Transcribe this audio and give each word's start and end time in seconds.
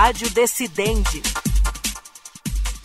Rádio 0.00 0.30
Decidente. 0.30 1.20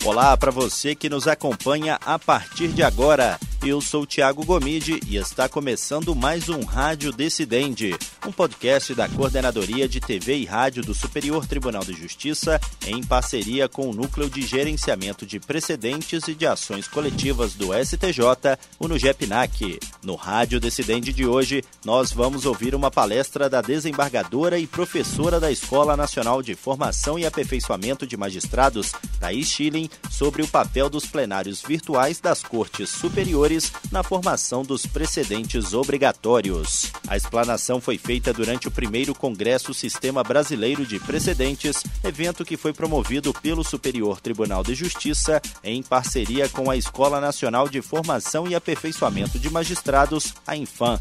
Olá 0.04 0.36
para 0.36 0.50
você 0.50 0.96
que 0.96 1.08
nos 1.08 1.28
acompanha 1.28 1.96
a 2.04 2.18
partir 2.18 2.66
de 2.66 2.82
agora. 2.82 3.38
Eu 3.64 3.80
sou 3.80 4.04
Tiago 4.04 4.44
Gomide 4.44 4.98
e 5.06 5.14
está 5.14 5.48
começando 5.48 6.12
mais 6.12 6.48
um 6.48 6.64
Rádio 6.64 7.12
Decidente, 7.12 7.96
um 8.26 8.32
podcast 8.32 8.94
da 8.94 9.06
Coordenadoria 9.06 9.86
de 9.86 10.00
TV 10.00 10.36
e 10.38 10.44
Rádio 10.46 10.82
do 10.82 10.94
Superior 10.94 11.46
Tribunal 11.46 11.84
de 11.84 11.92
Justiça, 11.92 12.58
em 12.86 13.02
parceria 13.02 13.68
com 13.68 13.90
o 13.90 13.92
Núcleo 13.92 14.30
de 14.30 14.42
Gerenciamento 14.42 15.26
de 15.26 15.38
Precedentes 15.38 16.26
e 16.26 16.34
de 16.34 16.46
Ações 16.46 16.88
Coletivas 16.88 17.54
do 17.54 17.68
STJ, 17.74 18.58
o 18.78 18.88
NUGEPNAC. 18.88 19.78
No 20.02 20.14
Rádio 20.14 20.58
Decidente 20.58 21.12
de 21.12 21.26
hoje, 21.26 21.62
nós 21.84 22.12
vamos 22.12 22.46
ouvir 22.46 22.74
uma 22.74 22.90
palestra 22.90 23.48
da 23.48 23.60
desembargadora 23.60 24.58
e 24.58 24.66
professora 24.66 25.38
da 25.38 25.50
Escola 25.50 25.96
Nacional 25.96 26.42
de 26.42 26.54
Formação 26.54 27.18
e 27.18 27.26
Aperfeiçoamento 27.26 28.06
de 28.06 28.16
Magistrados, 28.16 28.92
Thais 29.20 29.48
Schilling, 29.48 29.90
sobre 30.10 30.42
o 30.42 30.48
papel 30.48 30.88
dos 30.88 31.04
plenários 31.04 31.60
virtuais 31.60 32.20
das 32.20 32.42
Cortes 32.42 32.88
Superiores 32.88 33.70
na 33.92 34.02
formação 34.02 34.62
dos 34.62 34.86
precedentes 34.86 35.74
obrigatórios. 35.74 36.90
A 37.06 37.16
explanação 37.16 37.80
foi 37.80 37.98
feita 37.98 38.13
durante 38.32 38.68
o 38.68 38.70
primeiro 38.70 39.14
Congresso 39.14 39.74
Sistema 39.74 40.22
Brasileiro 40.22 40.84
de 40.86 40.98
Precedentes, 40.98 41.82
evento 42.02 42.44
que 42.44 42.56
foi 42.56 42.72
promovido 42.72 43.32
pelo 43.34 43.64
Superior 43.64 44.20
Tribunal 44.20 44.62
de 44.62 44.74
Justiça 44.74 45.40
em 45.62 45.82
parceria 45.82 46.48
com 46.48 46.70
a 46.70 46.76
Escola 46.76 47.20
Nacional 47.20 47.68
de 47.68 47.82
Formação 47.82 48.46
e 48.46 48.54
Aperfeiçoamento 48.54 49.38
de 49.38 49.50
Magistrados, 49.50 50.34
a 50.46 50.56
Infam. 50.56 50.98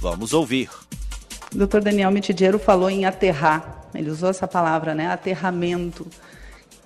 Vamos 0.00 0.32
ouvir. 0.32 0.70
O 1.52 1.58
doutor 1.58 1.80
Daniel 1.80 2.10
Mitidiero 2.10 2.58
falou 2.58 2.90
em 2.90 3.04
aterrar, 3.04 3.88
ele 3.94 4.10
usou 4.10 4.30
essa 4.30 4.46
palavra, 4.46 4.94
né? 4.94 5.08
Aterramento 5.08 6.06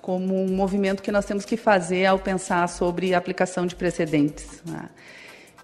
como 0.05 0.39
um 0.39 0.49
movimento 0.49 1.01
que 1.01 1.11
nós 1.11 1.25
temos 1.25 1.45
que 1.45 1.57
fazer 1.57 2.05
ao 2.05 2.19
pensar 2.19 2.69
sobre 2.69 3.15
a 3.15 3.17
aplicação 3.17 3.65
de 3.65 3.75
precedentes. 3.75 4.61
Né? 4.63 4.87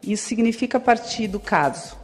Isso 0.02 0.28
significa 0.28 0.80
partir 0.80 1.28
do 1.28 1.40
caso. 1.40 1.96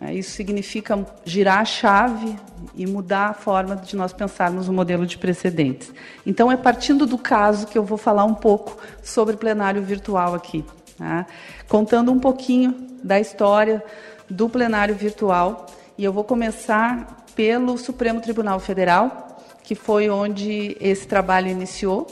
Né? 0.00 0.14
Isso 0.14 0.30
significa 0.30 1.06
girar 1.24 1.58
a 1.58 1.64
chave 1.64 2.36
e 2.74 2.86
mudar 2.86 3.30
a 3.30 3.34
forma 3.34 3.76
de 3.76 3.96
nós 3.96 4.12
pensarmos 4.12 4.68
o 4.68 4.72
modelo 4.72 5.06
de 5.06 5.18
precedentes. 5.18 5.92
Então, 6.26 6.50
é 6.50 6.56
partindo 6.56 7.06
do 7.06 7.18
caso 7.18 7.66
que 7.66 7.76
eu 7.76 7.84
vou 7.84 7.98
falar 7.98 8.24
um 8.24 8.34
pouco 8.34 8.76
sobre 9.02 9.36
plenário 9.36 9.82
virtual 9.82 10.34
aqui, 10.34 10.64
né? 10.98 11.26
contando 11.68 12.10
um 12.12 12.18
pouquinho 12.18 12.74
da 13.02 13.20
história 13.20 13.82
do 14.28 14.48
plenário 14.48 14.94
virtual. 14.94 15.66
E 15.96 16.04
eu 16.04 16.12
vou 16.12 16.24
começar 16.24 17.24
pelo 17.36 17.76
Supremo 17.76 18.20
Tribunal 18.20 18.58
Federal, 18.60 19.38
que 19.62 19.74
foi 19.74 20.10
onde 20.10 20.76
esse 20.80 21.06
trabalho 21.06 21.48
iniciou, 21.48 22.06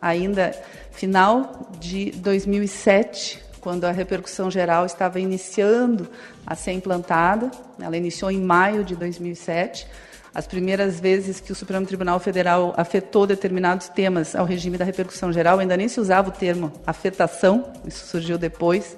ainda 0.00 0.54
final 0.90 1.70
de 1.78 2.10
2007, 2.12 3.47
quando 3.60 3.84
a 3.84 3.90
repercussão 3.90 4.50
geral 4.50 4.86
estava 4.86 5.20
iniciando 5.20 6.08
a 6.46 6.54
ser 6.54 6.72
implantada. 6.72 7.50
Ela 7.80 7.96
iniciou 7.96 8.30
em 8.30 8.40
maio 8.40 8.84
de 8.84 8.96
2007. 8.96 9.86
As 10.34 10.46
primeiras 10.46 11.00
vezes 11.00 11.40
que 11.40 11.50
o 11.50 11.54
Supremo 11.54 11.86
Tribunal 11.86 12.20
Federal 12.20 12.74
afetou 12.76 13.26
determinados 13.26 13.88
temas 13.88 14.36
ao 14.36 14.44
regime 14.44 14.76
da 14.76 14.84
repercussão 14.84 15.32
geral, 15.32 15.58
ainda 15.58 15.76
nem 15.76 15.88
se 15.88 15.98
usava 15.98 16.28
o 16.28 16.32
termo 16.32 16.72
afetação, 16.86 17.72
isso 17.84 18.06
surgiu 18.06 18.38
depois, 18.38 18.96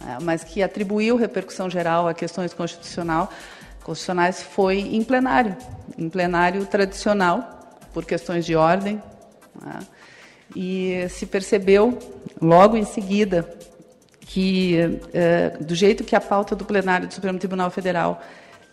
né, 0.00 0.18
mas 0.20 0.44
que 0.44 0.62
atribuiu 0.62 1.16
repercussão 1.16 1.70
geral 1.70 2.08
a 2.08 2.12
questões 2.12 2.52
constitucional, 2.52 3.30
constitucionais 3.82 4.42
foi 4.42 4.80
em 4.80 5.02
plenário, 5.04 5.56
em 5.96 6.08
plenário 6.08 6.66
tradicional, 6.66 7.78
por 7.92 8.04
questões 8.04 8.44
de 8.44 8.56
ordem. 8.56 9.00
Né? 9.62 9.78
E 10.56 11.06
se 11.08 11.26
percebeu 11.26 11.98
logo 12.40 12.76
em 12.76 12.84
seguida 12.84 13.48
que, 14.26 15.00
é, 15.12 15.50
do 15.60 15.74
jeito 15.74 16.02
que 16.02 16.16
a 16.16 16.20
pauta 16.20 16.56
do 16.56 16.64
plenário 16.64 17.06
do 17.06 17.14
Supremo 17.14 17.38
Tribunal 17.38 17.70
Federal 17.70 18.22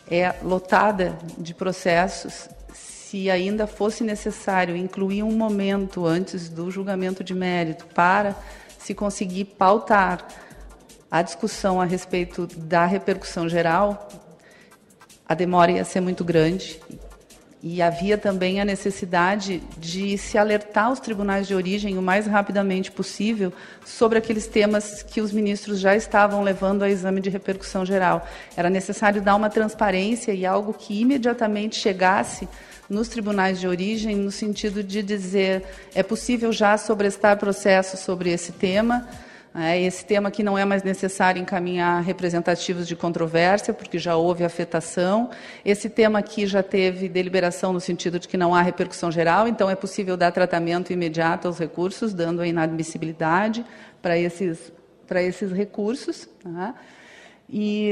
é 0.10 0.34
lotada 0.42 1.18
de 1.38 1.54
processos, 1.54 2.50
se 2.74 3.30
ainda 3.30 3.68
fosse 3.68 4.04
necessário 4.04 4.76
incluir 4.76 5.24
um 5.24 5.32
momento 5.32 6.06
antes 6.06 6.50
do 6.50 6.72
julgamento 6.72 7.24
de 7.24 7.34
mérito 7.34 7.86
para 7.88 8.36
se 8.80 8.94
conseguir 8.94 9.46
pautar 9.46 10.26
a 11.10 11.22
discussão 11.22 11.82
a 11.82 11.86
respeito 11.86 12.48
da 12.48 12.86
repercussão 12.86 13.50
geral, 13.50 14.08
a 15.28 15.36
demora 15.36 15.72
ia 15.72 15.84
ser 15.84 16.00
muito 16.00 16.24
grande. 16.24 16.80
E 17.64 17.80
havia 17.80 18.18
também 18.18 18.60
a 18.60 18.66
necessidade 18.66 19.62
de 19.78 20.18
se 20.18 20.36
alertar 20.36 20.92
os 20.92 21.00
tribunais 21.00 21.48
de 21.48 21.54
origem 21.54 21.96
o 21.96 22.02
mais 22.02 22.26
rapidamente 22.26 22.92
possível 22.92 23.54
sobre 23.86 24.18
aqueles 24.18 24.48
temas 24.48 25.04
que 25.04 25.22
os 25.22 25.32
ministros 25.32 25.80
já 25.80 25.96
estavam 25.96 26.42
levando 26.42 26.82
a 26.82 26.90
exame 26.90 27.22
de 27.22 27.30
repercussão 27.30 27.86
geral. 27.86 28.28
Era 28.58 28.68
necessário 28.68 29.22
dar 29.22 29.36
uma 29.36 29.50
transparência 29.50 30.32
e 30.32 30.44
algo 30.44 30.74
que 30.74 31.00
imediatamente 31.00 31.76
chegasse 31.76 32.50
nos 32.90 33.08
tribunais 33.08 33.60
de 33.60 33.68
origem, 33.68 34.16
no 34.16 34.32
sentido 34.32 34.84
de 34.84 35.04
dizer 35.04 35.64
é 35.94 36.02
possível 36.02 36.52
já 36.52 36.78
sobrestar 36.78 37.38
processo 37.38 37.96
sobre 37.96 38.32
esse 38.32 38.54
tema 38.54 39.08
esse 39.82 40.06
tema 40.06 40.32
que 40.32 40.44
não 40.44 40.58
é 40.58 40.64
mais 40.64 40.82
necessário 40.82 41.42
encaminhar 41.42 42.02
representativos 42.02 42.88
de 42.88 42.96
controvérsia, 42.96 43.74
porque 43.74 44.00
já 44.00 44.16
houve 44.16 44.46
afetação. 44.46 45.30
Esse 45.66 45.90
tema 45.90 46.20
aqui 46.20 46.48
já 46.48 46.64
teve 46.64 47.10
deliberação 47.10 47.74
no 47.74 47.82
sentido 47.82 48.18
de 48.18 48.30
que 48.30 48.38
não 48.38 48.56
há 48.56 48.62
repercussão 48.62 49.12
geral, 49.12 49.50
então 49.50 49.70
é 49.70 49.76
possível 49.76 50.16
dar 50.16 50.32
tratamento 50.32 50.94
imediato 50.94 51.50
aos 51.50 51.60
recursos, 51.60 52.14
dando 52.14 52.42
a 52.42 52.48
inadmissibilidade 52.48 53.66
para 54.02 54.18
esses, 54.18 54.72
para 55.06 55.22
esses 55.22 55.52
recursos. 55.52 56.30
Tá? 56.42 56.74
E, 57.50 57.92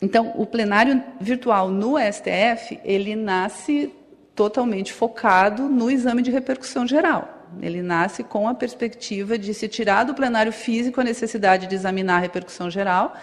então, 0.00 0.32
o 0.36 0.46
plenário 0.46 1.02
virtual 1.20 1.70
no 1.70 1.96
STF, 1.98 2.78
ele 2.84 3.16
nasce 3.16 3.92
totalmente 4.34 4.92
focado 4.92 5.64
no 5.68 5.90
exame 5.90 6.22
de 6.22 6.30
repercussão 6.30 6.86
geral. 6.86 7.31
Ele 7.60 7.82
nasce 7.82 8.22
com 8.22 8.48
a 8.48 8.54
perspectiva 8.54 9.36
de 9.36 9.52
se 9.52 9.68
tirar 9.68 10.04
do 10.04 10.14
plenário 10.14 10.52
físico 10.52 11.00
a 11.00 11.04
necessidade 11.04 11.66
de 11.66 11.74
examinar 11.74 12.16
a 12.16 12.20
repercussão 12.20 12.70
geral 12.70 13.14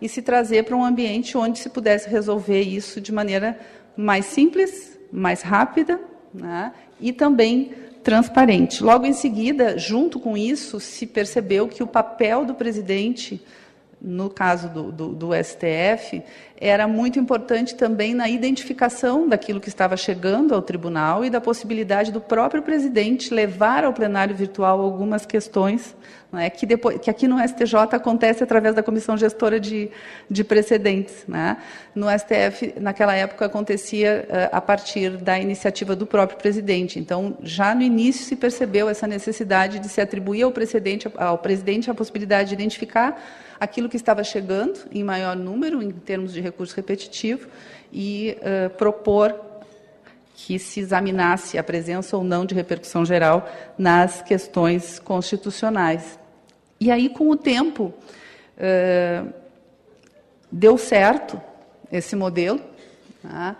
e 0.00 0.08
se 0.08 0.22
trazer 0.22 0.64
para 0.64 0.76
um 0.76 0.84
ambiente 0.84 1.36
onde 1.36 1.58
se 1.58 1.68
pudesse 1.68 2.08
resolver 2.08 2.60
isso 2.60 3.00
de 3.00 3.12
maneira 3.12 3.58
mais 3.96 4.26
simples, 4.26 4.98
mais 5.10 5.42
rápida 5.42 6.00
né, 6.32 6.72
e 7.00 7.12
também 7.12 7.72
transparente. 8.02 8.82
Logo 8.82 9.04
em 9.06 9.12
seguida, 9.12 9.76
junto 9.76 10.20
com 10.20 10.36
isso, 10.36 10.78
se 10.78 11.06
percebeu 11.06 11.66
que 11.66 11.82
o 11.82 11.86
papel 11.86 12.44
do 12.44 12.54
presidente 12.54 13.42
no 14.00 14.30
caso 14.30 14.68
do, 14.68 14.92
do, 14.92 15.08
do, 15.08 15.30
STF, 15.34 16.22
era 16.60 16.88
muito 16.88 17.18
importante 17.18 17.74
também 17.74 18.14
na 18.14 18.28
identificação 18.28 19.28
daquilo 19.28 19.60
que 19.60 19.68
estava 19.68 19.96
chegando 19.96 20.54
ao 20.54 20.62
tribunal 20.62 21.24
e 21.24 21.30
da 21.30 21.40
possibilidade 21.40 22.10
do 22.10 22.20
próprio 22.20 22.62
presidente 22.62 23.32
levar 23.32 23.84
ao 23.84 23.92
plenário 23.92 24.34
virtual 24.34 24.80
algumas 24.80 25.24
questões 25.24 25.94
né, 26.30 26.50
que, 26.50 26.66
depois, 26.66 26.98
que 27.00 27.08
aqui 27.08 27.26
no 27.26 27.38
STJ 27.38 27.74
acontece 27.92 28.42
através 28.42 28.74
da 28.74 28.82
comissão 28.82 29.16
gestora 29.16 29.58
de, 29.58 29.90
de 30.30 30.44
precedentes. 30.44 31.24
Né. 31.26 31.56
No 31.94 32.06
STF, 32.10 32.74
naquela 32.78 33.14
época, 33.14 33.46
acontecia 33.46 34.26
uh, 34.28 34.56
a 34.56 34.60
partir 34.60 35.16
da 35.16 35.38
iniciativa 35.38 35.96
do 35.96 36.06
próprio 36.06 36.38
presidente. 36.38 36.98
Então, 36.98 37.38
já 37.42 37.74
no 37.74 37.82
início 37.82 38.24
se 38.24 38.36
percebeu 38.36 38.88
essa 38.88 39.06
necessidade 39.06 39.78
de 39.78 39.88
se 39.88 40.00
atribuir 40.00 40.42
ao, 40.42 40.52
precedente, 40.52 41.10
ao 41.16 41.38
presidente 41.38 41.90
a 41.90 41.94
possibilidade 41.94 42.50
de 42.50 42.54
identificar 42.54 43.18
aquilo 43.58 43.88
que 43.88 43.96
estava 43.96 44.22
chegando 44.22 44.80
em 44.92 45.02
maior 45.02 45.34
número, 45.34 45.82
em 45.82 45.90
termos 45.90 46.32
de 46.32 46.40
recurso 46.50 46.74
repetitivo, 46.76 47.48
e 47.92 48.36
uh, 48.40 48.70
propor 48.70 49.34
que 50.34 50.58
se 50.58 50.80
examinasse 50.80 51.58
a 51.58 51.64
presença 51.64 52.16
ou 52.16 52.22
não 52.22 52.44
de 52.44 52.54
repercussão 52.54 53.04
geral 53.04 53.48
nas 53.76 54.22
questões 54.22 54.98
constitucionais. 54.98 56.18
E 56.80 56.90
aí, 56.90 57.08
com 57.08 57.28
o 57.28 57.36
tempo, 57.36 57.92
uh, 58.56 59.32
deu 60.50 60.78
certo 60.78 61.40
esse 61.90 62.14
modelo, 62.14 62.60
tá? 63.22 63.56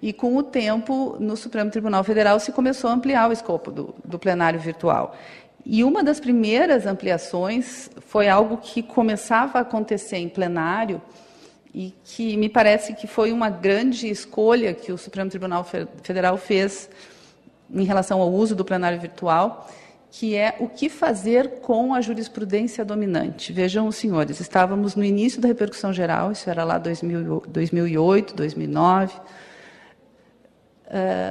e 0.00 0.12
com 0.12 0.36
o 0.36 0.42
tempo, 0.42 1.16
no 1.20 1.36
Supremo 1.36 1.70
Tribunal 1.70 2.02
Federal 2.02 2.40
se 2.40 2.50
começou 2.50 2.90
a 2.90 2.94
ampliar 2.94 3.28
o 3.28 3.32
escopo 3.32 3.70
do, 3.70 3.94
do 4.04 4.18
plenário 4.18 4.58
virtual. 4.58 5.14
E 5.64 5.84
uma 5.84 6.02
das 6.02 6.18
primeiras 6.18 6.86
ampliações 6.86 7.88
foi 8.08 8.28
algo 8.28 8.56
que 8.56 8.82
começava 8.82 9.58
a 9.58 9.62
acontecer 9.62 10.16
em 10.16 10.28
plenário 10.28 11.00
e 11.74 11.94
que 12.04 12.36
me 12.36 12.48
parece 12.48 12.94
que 12.94 13.06
foi 13.06 13.32
uma 13.32 13.48
grande 13.48 14.08
escolha 14.08 14.74
que 14.74 14.92
o 14.92 14.98
Supremo 14.98 15.30
Tribunal 15.30 15.64
Federal 16.02 16.36
fez 16.36 16.90
em 17.72 17.84
relação 17.84 18.20
ao 18.20 18.30
uso 18.30 18.54
do 18.54 18.64
plenário 18.64 19.00
virtual, 19.00 19.70
que 20.10 20.36
é 20.36 20.54
o 20.60 20.68
que 20.68 20.90
fazer 20.90 21.60
com 21.60 21.94
a 21.94 22.02
jurisprudência 22.02 22.84
dominante. 22.84 23.50
Vejam, 23.50 23.90
senhores, 23.90 24.40
estávamos 24.40 24.94
no 24.94 25.02
início 25.02 25.40
da 25.40 25.48
repercussão 25.48 25.90
geral, 25.90 26.30
isso 26.30 26.50
era 26.50 26.64
lá 26.64 26.76
2000, 26.76 27.44
2008, 27.48 28.34
2009. 28.34 29.14
Uh, 29.14 29.20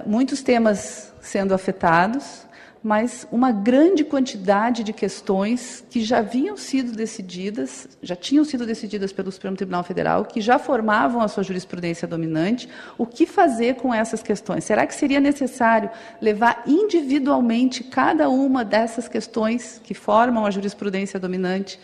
muitos 0.08 0.42
temas 0.42 1.14
sendo 1.22 1.54
afetados, 1.54 2.48
mas 2.84 3.28
uma 3.32 3.52
grande 3.52 4.04
quantidade 4.04 4.84
de 4.84 4.92
questões 4.92 5.84
que 5.88 6.04
já 6.04 6.18
haviam 6.18 6.58
sido 6.58 6.92
decididas, 6.92 7.88
já 8.02 8.16
tinham 8.16 8.44
sido 8.44 8.66
decididas 8.66 9.14
pelo 9.14 9.32
Supremo 9.32 9.56
Tribunal 9.56 9.84
Federal, 9.84 10.26
que 10.26 10.42
já 10.42 10.58
formavam 10.58 11.22
a 11.22 11.28
sua 11.28 11.44
jurisprudência 11.44 12.08
dominante. 12.08 12.68
O 12.98 13.06
que 13.06 13.28
fazer 13.28 13.76
com 13.76 13.94
essas 13.94 14.24
questões? 14.24 14.64
Será 14.64 14.88
que 14.88 14.96
seria 14.96 15.20
necessário 15.20 15.92
levar 16.20 16.64
individualmente 16.66 17.84
cada 17.84 18.30
uma 18.30 18.66
dessas 18.66 19.08
questões 19.08 19.80
que 19.84 19.94
formam 19.94 20.44
a 20.46 20.52
jurisprudência 20.52 21.20
dominante 21.20 21.80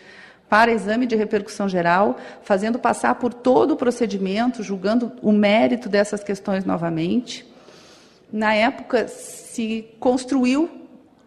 para 0.48 0.72
exame 0.72 1.06
de 1.06 1.14
repercussão 1.14 1.68
geral, 1.68 2.16
fazendo 2.42 2.78
passar 2.78 3.14
por 3.16 3.32
todo 3.32 3.72
o 3.72 3.76
procedimento, 3.76 4.64
julgando 4.64 5.12
o 5.22 5.30
mérito 5.30 5.88
dessas 5.88 6.24
questões 6.24 6.64
novamente? 6.64 7.46
Na 8.32 8.52
época, 8.54 9.06
se 9.06 9.86
construiu 10.00 10.77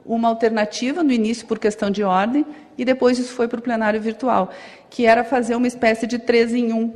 uma 0.06 0.28
alternativa 0.28 1.04
no 1.04 1.12
início 1.12 1.46
por 1.48 1.60
questão 1.60 1.92
de 1.92 2.04
ordem 2.04 2.46
e 2.78 2.86
depois 2.86 3.20
isso 3.20 3.34
foi 3.34 3.48
para 3.48 3.60
o 3.60 3.62
plenário 3.62 4.02
virtual, 4.02 4.52
que 4.90 5.06
era 5.06 5.24
fazer 5.24 5.56
uma 5.56 5.68
espécie 5.68 6.08
de 6.08 6.18
três 6.18 6.54
em 6.54 6.74
um. 6.74 6.94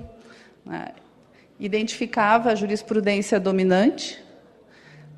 Né? 0.65 0.87
Identificava 1.59 2.51
a 2.51 2.55
jurisprudência 2.55 3.39
dominante, 3.39 4.23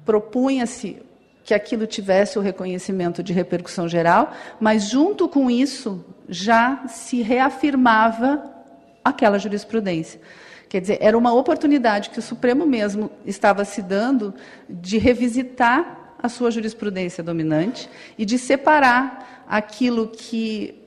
propunha-se 0.05 1.01
que 1.43 1.53
aquilo 1.53 1.87
tivesse 1.87 2.37
o 2.37 2.41
reconhecimento 2.41 3.23
de 3.23 3.31
repercussão 3.31 3.87
geral, 3.87 4.33
mas 4.59 4.89
junto 4.89 5.29
com 5.29 5.49
isso 5.49 6.03
já 6.27 6.85
se 6.87 7.21
reafirmava 7.21 8.51
aquela 9.03 9.39
jurisprudência. 9.39 10.19
Quer 10.67 10.81
dizer, 10.81 10.97
era 10.99 11.17
uma 11.17 11.33
oportunidade 11.33 12.09
que 12.09 12.19
o 12.19 12.21
Supremo 12.21 12.65
mesmo 12.65 13.09
estava 13.25 13.63
se 13.63 13.81
dando 13.81 14.33
de 14.69 14.97
revisitar 14.97 16.06
a 16.27 16.29
sua 16.29 16.51
jurisprudência 16.51 17.23
dominante 17.23 17.89
e 18.17 18.23
de 18.23 18.37
separar 18.37 19.45
aquilo 19.47 20.07
que 20.07 20.86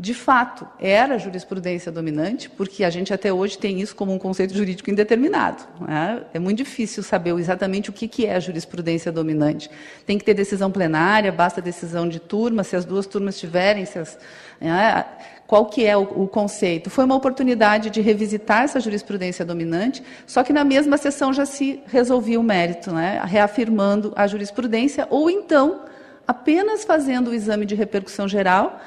de 0.00 0.14
fato 0.14 0.66
era 0.78 1.18
jurisprudência 1.18 1.92
dominante, 1.92 2.48
porque 2.48 2.84
a 2.84 2.88
gente 2.88 3.12
até 3.12 3.30
hoje 3.30 3.58
tem 3.58 3.82
isso 3.82 3.94
como 3.94 4.14
um 4.14 4.18
conceito 4.18 4.54
jurídico 4.54 4.90
indeterminado. 4.90 5.62
Né? 5.78 6.22
É 6.32 6.38
muito 6.38 6.56
difícil 6.56 7.02
saber 7.02 7.34
exatamente 7.34 7.90
o 7.90 7.92
que 7.92 8.24
é 8.24 8.34
a 8.34 8.40
jurisprudência 8.40 9.12
dominante. 9.12 9.70
Tem 10.06 10.16
que 10.16 10.24
ter 10.24 10.32
decisão 10.32 10.70
plenária, 10.70 11.30
basta 11.30 11.60
decisão 11.60 12.08
de 12.08 12.18
turma, 12.18 12.64
se 12.64 12.74
as 12.74 12.86
duas 12.86 13.06
turmas 13.06 13.38
tiverem, 13.38 13.82
as, 13.82 14.18
né? 14.58 15.04
qual 15.46 15.66
que 15.66 15.84
é 15.84 15.94
o, 15.94 16.02
o, 16.22 16.26
conceito. 16.26 16.88
Foi 16.88 17.04
uma 17.04 17.16
oportunidade 17.16 17.90
de 17.90 18.00
revisitar 18.00 18.62
essa 18.62 18.80
jurisprudência 18.80 19.44
dominante, 19.44 20.02
só 20.26 20.42
que 20.42 20.52
na 20.52 20.64
mesma 20.64 20.96
sessão 20.96 21.30
já 21.30 21.44
se 21.44 21.82
resolvia 21.86 22.40
o 22.40 22.42
mérito, 22.42 22.90
né? 22.90 23.20
reafirmando 23.26 24.14
a 24.16 24.26
jurisprudência, 24.26 25.06
ou 25.10 25.28
então 25.28 25.82
apenas 26.26 26.84
fazendo 26.84 27.28
o 27.28 27.34
exame 27.34 27.66
de 27.66 27.74
repercussão 27.74 28.26
geral, 28.26 28.80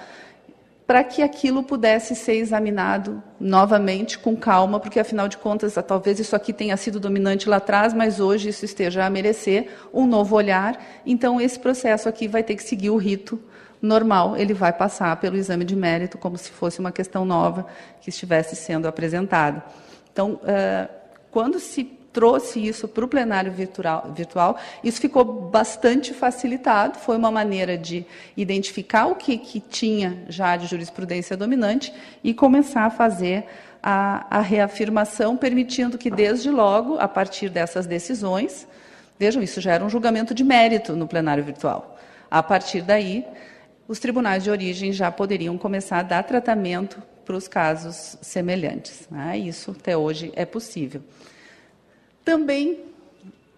para 0.94 1.04
que 1.04 1.24
aquilo 1.24 1.63
pudesse 1.63 2.16
ser 2.16 2.36
examinado 2.36 3.24
novamente 3.40 4.19
com 4.19 4.38
calma, 4.38 4.80
porque 4.80 5.00
afinal 5.00 5.28
de 5.28 5.38
contas, 5.38 5.74
talvez 5.88 6.19
isso 6.19 6.36
aqui 6.36 6.54
tenha 6.54 6.78
sido 6.78 7.00
dominante 7.00 7.50
lá 7.50 7.56
atrás, 7.56 7.95
mas 7.95 8.19
hoje 8.19 8.50
isso 8.50 8.63
esteja 8.63 9.04
a 9.04 9.10
merecer 9.10 9.69
um 9.92 10.06
novo 10.06 10.36
olhar. 10.36 10.80
Então, 11.04 11.42
esse 11.42 11.57
processo 11.60 12.07
aqui 12.07 12.28
vai 12.28 12.44
ter 12.44 12.56
que 12.56 12.62
seguir 12.62 12.92
o 12.92 12.98
rito 12.98 13.42
normal, 13.81 14.38
ele 14.38 14.54
vai 14.54 14.72
passar 14.72 15.19
pelo 15.19 15.36
exame 15.36 15.66
de 15.66 15.75
mérito 15.75 16.16
como 16.16 16.38
se 16.38 16.51
fosse 16.51 16.80
uma 16.80 16.92
questão 16.92 17.25
nova 17.25 17.66
que 18.00 18.12
estivesse 18.12 18.56
sendo 18.56 18.88
apresentada. 18.88 19.63
Então, 20.12 20.34
uh, 20.44 20.88
quando 21.31 21.60
se 21.60 21.86
trouxe 22.13 22.65
isso 22.65 22.88
para 22.88 23.04
o 23.04 23.07
plenário 23.07 23.51
virtual, 23.51 24.13
virtual, 24.15 24.57
isso 24.83 25.01
ficou 25.01 25.25
bastante 25.25 26.13
facilitado, 26.13 27.00
foi 27.00 27.18
uma 27.18 27.31
maneira 27.31 27.75
de 27.75 28.06
identificar 28.38 29.07
o 29.07 29.15
que, 29.15 29.38
que 29.38 29.60
tinha 29.60 30.24
já 30.30 30.56
de 30.56 30.68
jurisprudência 30.68 31.36
dominante 31.36 31.92
e 32.24 32.33
começar 32.33 32.86
a 32.86 32.89
fazer 32.92 33.45
a, 33.81 34.38
a 34.38 34.42
reafirmação, 34.42 35.36
permitindo 35.36 35.98
que, 35.98 36.12
desde 36.12 36.50
logo, 36.50 36.98
a 37.00 37.07
partir 37.07 37.50
dessas 37.50 37.88
decisões, 37.88 38.68
vejam, 39.18 39.42
isso 39.42 39.60
já 39.60 39.74
era 39.74 39.83
um 39.83 39.89
julgamento 39.89 40.33
de 40.33 40.44
mérito 40.44 40.95
no 40.95 41.07
plenário 41.07 41.44
virtual. 41.44 41.98
A 42.30 42.42
partir 42.42 42.81
daí, 42.81 43.25
os 43.88 44.00
tribunais 44.00 44.44
de 44.44 44.51
origem 44.51 44.94
já 44.94 45.12
poderiam 45.12 45.57
começar 45.57 46.00
a 46.00 46.04
dar 46.04 46.24
tratamento 46.24 47.01
para 47.25 47.36
os 47.36 47.48
casos 47.48 48.18
semelhantes. 48.21 49.07
Né? 49.10 49.38
Isso 49.38 49.71
até 49.71 49.98
hoje 49.98 50.31
é 50.36 50.45
possível. 50.45 51.01
Também 52.24 52.80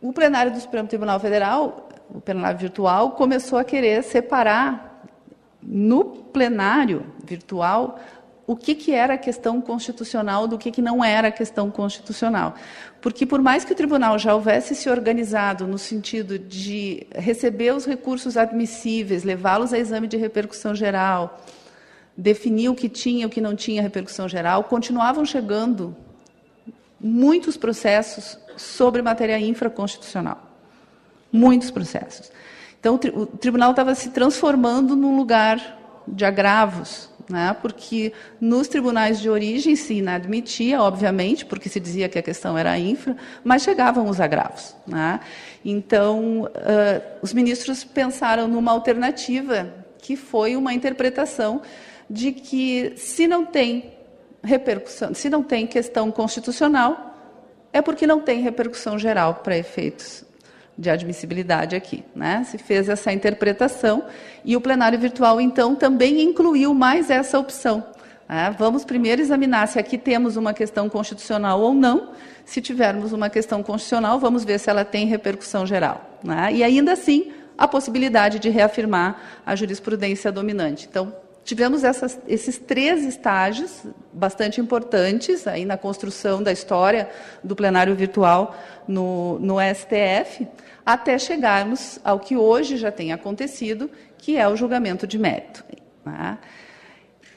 o 0.02 0.14
plenário 0.14 0.52
do 0.52 0.60
Supremo 0.60 0.88
Tribunal 0.88 1.20
Federal, 1.20 1.90
o 2.14 2.22
plenário 2.22 2.60
virtual, 2.60 3.12
começou 3.12 3.58
a 3.58 3.64
querer 3.64 4.04
separar 4.04 5.04
no 5.62 6.06
plenário 6.06 7.06
virtual 7.24 8.00
o 8.48 8.56
que, 8.56 8.76
que 8.76 8.92
era 8.92 9.18
questão 9.18 9.60
constitucional 9.60 10.48
do 10.48 10.58
que, 10.58 10.70
que 10.70 10.82
não 10.82 11.04
era 11.04 11.32
questão 11.32 11.72
constitucional. 11.72 12.54
Porque, 13.02 13.26
por 13.26 13.42
mais 13.42 13.66
que 13.66 13.74
o 13.74 13.76
tribunal 13.76 14.20
já 14.20 14.36
houvesse 14.36 14.76
se 14.76 14.88
organizado 14.88 15.66
no 15.66 15.80
sentido 15.80 16.38
de 16.38 17.08
receber 17.16 17.74
os 17.74 17.86
recursos 17.86 18.38
admissíveis, 18.38 19.24
levá-los 19.24 19.74
a 19.74 19.80
exame 19.80 20.08
de 20.08 20.18
repercussão 20.18 20.76
geral, 20.76 21.42
definir 22.16 22.70
o 22.70 22.76
que 22.76 22.88
tinha 22.88 23.24
e 23.24 23.26
o 23.26 23.30
que 23.30 23.42
não 23.42 23.56
tinha 23.56 23.82
repercussão 23.82 24.30
geral, 24.30 24.66
continuavam 24.66 25.26
chegando 25.26 25.96
muitos 27.00 27.58
processos 27.58 28.38
sobre 28.58 29.02
matéria 29.02 29.40
infraconstitucional. 29.40 30.42
Muitos 31.32 31.72
processos. 31.72 32.32
Então, 32.80 32.96
o 32.96 33.26
tribunal 33.26 33.72
estava 33.72 33.96
se 33.96 34.10
transformando 34.12 34.96
num 34.96 35.18
lugar 35.18 36.04
de 36.08 36.24
agravos, 36.24 37.10
né? 37.30 37.56
porque 37.62 38.14
nos 38.40 38.68
tribunais 38.68 39.20
de 39.20 39.30
origem 39.30 39.76
se 39.76 39.96
inadmitia, 39.96 40.82
obviamente, 40.82 41.46
porque 41.46 41.68
se 41.68 41.80
dizia 41.80 42.08
que 42.08 42.20
a 42.20 42.22
questão 42.22 42.58
era 42.58 42.78
infra, 42.78 43.18
mas 43.44 43.64
chegavam 43.64 44.08
os 44.08 44.20
agravos. 44.20 44.76
Né? 44.86 45.20
Então, 45.64 46.44
uh, 46.44 47.02
os 47.22 47.34
ministros 47.34 47.84
pensaram 47.84 48.48
numa 48.48 48.72
alternativa 48.72 49.74
que 49.98 50.16
foi 50.16 50.56
uma 50.56 50.74
interpretação 50.74 51.62
de 52.08 52.32
que, 52.32 52.94
se 52.98 53.28
não 53.28 53.46
tem 53.46 53.94
repercussão, 54.44 55.14
se 55.14 55.28
não 55.28 55.42
tem 55.42 55.66
questão 55.66 56.12
constitucional, 56.12 57.15
é 57.76 57.82
porque 57.82 58.08
não 58.08 58.22
tem 58.22 58.40
repercussão 58.40 58.98
geral 58.98 59.42
para 59.44 59.58
efeitos 59.58 60.24
de 60.78 60.90
admissibilidade 60.90 61.76
aqui. 61.76 62.06
Né? 62.16 62.42
Se 62.46 62.58
fez 62.58 62.88
essa 62.88 63.12
interpretação 63.12 64.06
e 64.46 64.56
o 64.56 64.62
plenário 64.62 64.98
virtual, 64.98 65.42
então, 65.42 65.76
também 65.76 66.22
incluiu 66.22 66.74
mais 66.74 67.10
essa 67.10 67.38
opção. 67.38 67.86
Né? 68.30 68.56
Vamos 68.58 68.86
primeiro 68.86 69.22
examinar 69.22 69.68
se 69.68 69.78
aqui 69.78 69.98
temos 69.98 70.38
uma 70.38 70.54
questão 70.54 70.88
constitucional 70.88 71.60
ou 71.60 71.74
não. 71.74 72.12
Se 72.46 72.62
tivermos 72.62 73.12
uma 73.12 73.30
questão 73.30 73.62
constitucional, 73.62 74.22
vamos 74.22 74.46
ver 74.46 74.58
se 74.58 74.70
ela 74.70 74.86
tem 74.86 75.06
repercussão 75.06 75.68
geral. 75.68 76.18
Né? 76.24 76.54
E 76.54 76.64
ainda 76.64 76.94
assim, 76.94 77.34
a 77.58 77.68
possibilidade 77.68 78.40
de 78.40 78.50
reafirmar 78.50 79.20
a 79.46 79.54
jurisprudência 79.54 80.32
dominante. 80.32 80.88
Então, 80.90 81.14
tivemos 81.46 81.84
essas, 81.84 82.20
esses 82.28 82.58
três 82.58 83.06
estágios 83.06 83.84
bastante 84.12 84.60
importantes 84.60 85.48
aí 85.48 85.64
na 85.64 85.78
construção 85.78 86.42
da 86.42 86.52
história 86.52 87.08
do 87.44 87.56
plenário 87.56 87.96
virtual 87.96 88.58
no, 88.88 89.38
no 89.40 89.58
STF, 89.60 90.48
até 90.84 91.18
chegarmos 91.20 92.00
ao 92.04 92.20
que 92.20 92.36
hoje 92.36 92.78
já 92.78 92.92
tem 92.92 93.14
acontecido, 93.14 93.90
que 94.18 94.36
é 94.38 94.48
o 94.48 94.56
julgamento 94.56 95.06
de 95.06 95.20
mérito. 95.20 95.64
Né? 96.04 96.38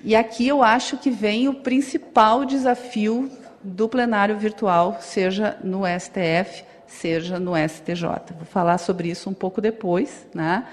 E 0.03 0.17
aqui 0.17 0.49
eu 0.49 0.63
acho 0.63 0.97
que 0.97 1.11
vem 1.11 1.47
o 1.47 1.55
principal 1.55 2.47
desafio 2.47 3.31
do 3.63 3.89
plenário 3.89 4.39
virtual, 4.39 4.99
seja 5.01 5.59
no 5.63 5.83
STF, 5.85 6.65
seja 6.87 7.39
no 7.39 7.53
STJ. 7.57 8.35
Vou 8.37 8.47
falar 8.47 8.79
sobre 8.79 9.11
isso 9.11 9.29
um 9.29 9.35
pouco 9.35 9.61
depois. 9.61 10.27
Né? 10.33 10.65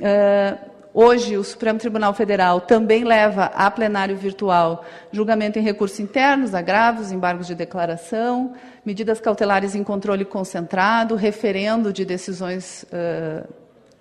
Uh, 0.00 0.73
Hoje, 0.96 1.36
o 1.36 1.42
Supremo 1.42 1.76
Tribunal 1.76 2.14
Federal 2.14 2.60
também 2.60 3.02
leva 3.02 3.46
a 3.46 3.68
plenário 3.68 4.16
virtual 4.16 4.84
julgamento 5.10 5.58
em 5.58 5.62
recursos 5.62 5.98
internos, 5.98 6.54
agravos, 6.54 7.10
embargos 7.10 7.48
de 7.48 7.54
declaração, 7.56 8.52
medidas 8.86 9.20
cautelares 9.20 9.74
em 9.74 9.82
controle 9.82 10.24
concentrado, 10.24 11.16
referendo 11.16 11.92
de 11.92 12.04
decisões 12.04 12.84
uh, 12.84 13.44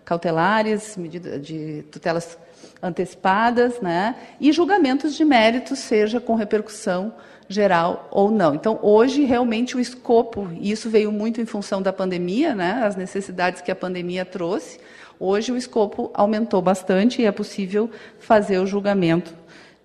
cautelares, 0.06 0.96
medida 0.96 1.40
de 1.40 1.84
tutelas 1.92 2.38
antecipadas, 2.80 3.82
né? 3.82 4.16
e 4.40 4.52
julgamentos 4.52 5.16
de 5.16 5.26
mérito, 5.26 5.76
seja 5.76 6.20
com 6.20 6.36
repercussão 6.36 7.12
geral 7.48 8.08
ou 8.12 8.30
não. 8.30 8.54
Então, 8.54 8.78
hoje, 8.84 9.26
realmente, 9.26 9.76
o 9.76 9.80
escopo, 9.80 10.48
e 10.60 10.70
isso 10.70 10.92
veio 10.92 11.12
muito 11.12 11.42
em 11.42 11.46
função 11.46 11.82
da 11.82 11.92
pandemia, 11.92 12.54
né? 12.54 12.84
as 12.86 12.96
necessidades 12.96 13.62
que 13.62 13.72
a 13.72 13.76
pandemia 13.76 14.24
trouxe, 14.24 14.80
Hoje 15.20 15.52
o 15.52 15.58
escopo 15.58 16.12
aumentou 16.14 16.62
bastante 16.62 17.22
e 17.22 17.26
é 17.26 17.32
possível 17.32 17.90
fazer 18.20 18.60
o 18.60 18.66
julgamento 18.66 19.34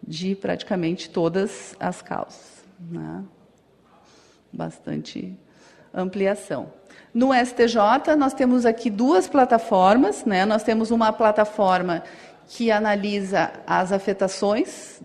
de 0.07 0.35
praticamente 0.35 1.11
todas 1.11 1.77
as 1.79 2.01
causas. 2.03 2.65
Né? 2.81 3.25
Bastante 4.53 5.37
ampliação. 5.93 6.73
No 7.13 7.33
STJ, 7.33 8.17
nós 8.17 8.35
temos 8.35 8.67
aqui 8.67 8.91
duas 8.91 9.29
plataformas. 9.29 10.25
Né? 10.25 10.45
Nós 10.45 10.63
temos 10.63 10.91
uma 10.91 11.13
plataforma 11.13 12.03
que 12.47 12.71
analisa 12.71 13.53
as 13.67 13.93
afetações 13.93 15.01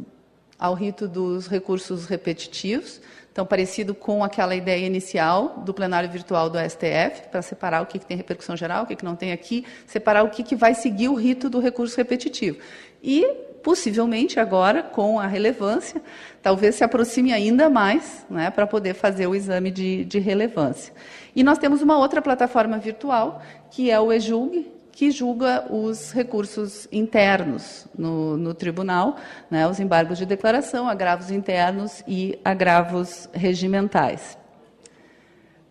ao 0.58 0.74
rito 0.74 1.08
dos 1.08 1.48
recursos 1.48 2.06
repetitivos. 2.06 3.02
Então, 3.34 3.48
parecido 3.48 3.96
com 3.96 4.24
aquela 4.24 4.54
ideia 4.56 4.86
inicial 4.86 5.64
do 5.66 5.74
plenário 5.74 6.08
virtual 6.08 6.52
do 6.52 6.60
STF, 6.60 7.30
para 7.32 7.42
separar 7.42 7.82
o 7.82 7.88
que, 7.88 7.98
que 7.98 8.06
tem 8.06 8.16
repercussão 8.16 8.56
geral, 8.56 8.84
o 8.84 8.86
que, 8.86 8.96
que 8.96 9.04
não 9.04 9.16
tem 9.16 9.32
aqui, 9.32 9.66
separar 9.88 10.22
o 10.24 10.30
que, 10.30 10.44
que 10.44 10.56
vai 10.56 10.76
seguir 10.76 11.10
o 11.10 11.16
rito 11.16 11.50
do 11.50 11.60
recurso 11.60 11.98
repetitivo. 11.98 12.60
E, 13.02 13.26
possivelmente, 13.64 14.40
agora, 14.40 14.84
com 14.84 15.20
a 15.20 15.26
relevância, 15.26 16.00
talvez 16.44 16.76
se 16.76 16.84
aproxime 16.84 17.34
ainda 17.34 17.72
mais 17.72 18.24
né, 18.30 18.52
para 18.52 18.68
poder 18.68 18.94
fazer 18.94 19.26
o 19.26 19.34
exame 19.34 19.72
de, 19.72 20.06
de 20.06 20.20
relevância. 20.20 20.94
E 21.36 21.44
nós 21.44 21.58
temos 21.58 21.82
uma 21.82 21.98
outra 21.98 22.22
plataforma 22.22 22.78
virtual, 22.78 23.42
que 23.72 23.90
é 23.90 24.00
o 24.00 24.14
EJUG, 24.14 24.72
que 24.94 25.10
julga 25.10 25.66
os 25.74 26.12
recursos 26.12 26.88
internos 26.92 27.88
no, 27.98 28.38
no 28.38 28.54
tribunal, 28.54 29.18
né, 29.50 29.68
os 29.68 29.80
embargos 29.80 30.20
de 30.20 30.26
declaração, 30.26 30.88
agravos 30.88 31.32
internos 31.32 32.04
e 32.08 32.40
agravos 32.46 33.28
regimentais. 33.34 34.38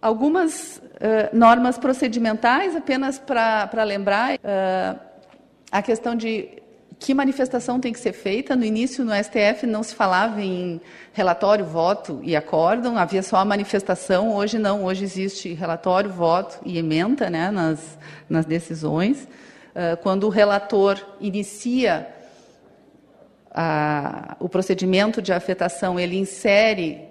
Algumas 0.01 0.79
uh, 0.79 1.35
normas 1.35 1.79
procedimentais, 1.79 2.75
apenas 2.75 3.21
para 3.21 3.85
lembrar, 3.85 4.35
uh, 4.35 5.01
a 5.71 5.81
questão 5.81 6.17
de 6.17 6.62
que 7.03 7.13
manifestação 7.13 7.81
tem 7.81 7.93
que 7.93 7.99
ser 7.99 8.13
feita. 8.13 8.55
No 8.55 8.65
início, 8.65 9.05
no 9.05 9.13
STF, 9.13 9.67
não 9.67 9.83
se 9.83 9.93
falava 9.93 10.41
em 10.41 10.81
relatório, 11.13 11.65
voto 11.65 12.21
e 12.23 12.37
acórdão, 12.37 12.97
havia 12.97 13.23
só 13.25 13.39
a 13.39 13.45
manifestação. 13.45 14.33
Hoje 14.33 14.57
não, 14.57 14.85
hoje 14.85 15.03
existe 15.03 15.53
relatório, 15.53 16.09
voto 16.09 16.61
e 16.65 16.79
emenda 16.79 17.29
né, 17.29 17.51
nas, 17.51 17.99
nas 18.29 18.47
decisões. 18.47 19.29
Uh, 19.75 19.97
quando 20.01 20.25
o 20.25 20.29
relator 20.29 21.05
inicia 21.21 22.07
a, 23.51 24.37
o 24.39 24.49
procedimento 24.49 25.21
de 25.21 25.33
afetação, 25.33 25.99
ele 25.99 26.17
insere 26.17 27.09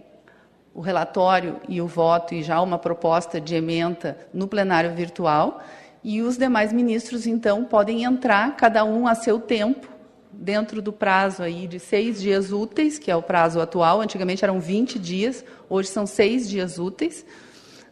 o 0.73 0.79
relatório 0.79 1.59
e 1.67 1.81
o 1.81 1.87
voto 1.87 2.33
e 2.33 2.41
já 2.41 2.61
uma 2.61 2.79
proposta 2.79 3.41
de 3.41 3.55
emenda 3.55 4.17
no 4.33 4.47
plenário 4.47 4.95
virtual 4.95 5.61
e 6.03 6.21
os 6.21 6.37
demais 6.37 6.73
ministros, 6.73 7.27
então, 7.27 7.63
podem 7.63 8.03
entrar, 8.03 8.55
cada 8.55 8.83
um 8.83 9.07
a 9.07 9.13
seu 9.13 9.39
tempo, 9.39 9.87
dentro 10.31 10.81
do 10.81 10.91
prazo 10.91 11.43
aí 11.43 11.67
de 11.67 11.79
seis 11.79 12.19
dias 12.19 12.51
úteis, 12.51 12.97
que 12.97 13.11
é 13.11 13.15
o 13.15 13.21
prazo 13.21 13.61
atual. 13.61 14.01
Antigamente 14.01 14.43
eram 14.43 14.59
20 14.59 14.97
dias, 14.97 15.45
hoje 15.69 15.89
são 15.89 16.07
seis 16.07 16.49
dias 16.49 16.79
úteis. 16.79 17.25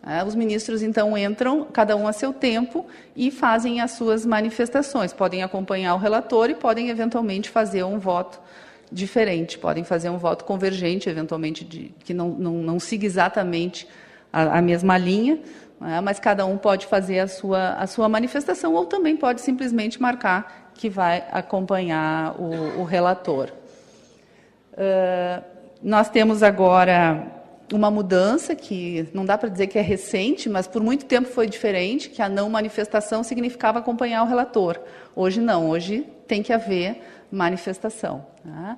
É, 0.01 0.23
os 0.23 0.33
ministros, 0.33 0.81
então, 0.81 1.17
entram, 1.17 1.65
cada 1.65 1.95
um 1.95 2.07
a 2.07 2.13
seu 2.13 2.33
tempo, 2.33 2.87
e 3.15 3.29
fazem 3.29 3.81
as 3.81 3.91
suas 3.91 4.25
manifestações. 4.25 5.13
Podem 5.13 5.43
acompanhar 5.43 5.93
o 5.93 5.97
relator 5.97 6.49
e 6.49 6.55
podem, 6.55 6.89
eventualmente, 6.89 7.49
fazer 7.49 7.83
um 7.83 7.99
voto 7.99 8.39
diferente. 8.91 9.59
Podem 9.59 9.83
fazer 9.83 10.09
um 10.09 10.17
voto 10.17 10.45
convergente, 10.45 11.09
eventualmente, 11.09 11.65
de, 11.65 11.93
que 12.03 12.13
não, 12.13 12.29
não, 12.29 12.53
não 12.53 12.79
siga 12.79 13.05
exatamente 13.05 13.87
a, 14.31 14.57
a 14.57 14.61
mesma 14.61 14.97
linha, 14.97 15.39
é? 15.81 16.01
mas 16.01 16.19
cada 16.19 16.45
um 16.45 16.57
pode 16.57 16.85
fazer 16.87 17.19
a 17.19 17.27
sua, 17.27 17.73
a 17.73 17.87
sua 17.87 18.09
manifestação 18.09 18.73
ou 18.73 18.85
também 18.85 19.15
pode 19.15 19.41
simplesmente 19.41 20.01
marcar 20.01 20.71
que 20.73 20.89
vai 20.89 21.23
acompanhar 21.31 22.35
o, 22.39 22.81
o 22.81 22.83
relator. 22.83 23.49
Uh, 24.73 25.43
nós 25.81 26.09
temos 26.09 26.41
agora 26.43 27.27
uma 27.73 27.91
mudança 27.91 28.55
que 28.55 29.07
não 29.13 29.25
dá 29.25 29.37
para 29.37 29.49
dizer 29.49 29.67
que 29.67 29.77
é 29.77 29.81
recente, 29.81 30.49
mas 30.49 30.67
por 30.67 30.81
muito 30.81 31.05
tempo 31.05 31.27
foi 31.27 31.47
diferente, 31.47 32.09
que 32.09 32.21
a 32.21 32.29
não 32.29 32.49
manifestação 32.49 33.23
significava 33.23 33.79
acompanhar 33.79 34.23
o 34.23 34.25
relator. 34.25 34.79
Hoje 35.15 35.39
não, 35.39 35.69
hoje 35.69 36.05
tem 36.27 36.41
que 36.41 36.51
haver 36.51 37.01
manifestação. 37.31 38.25
Tá? 38.43 38.77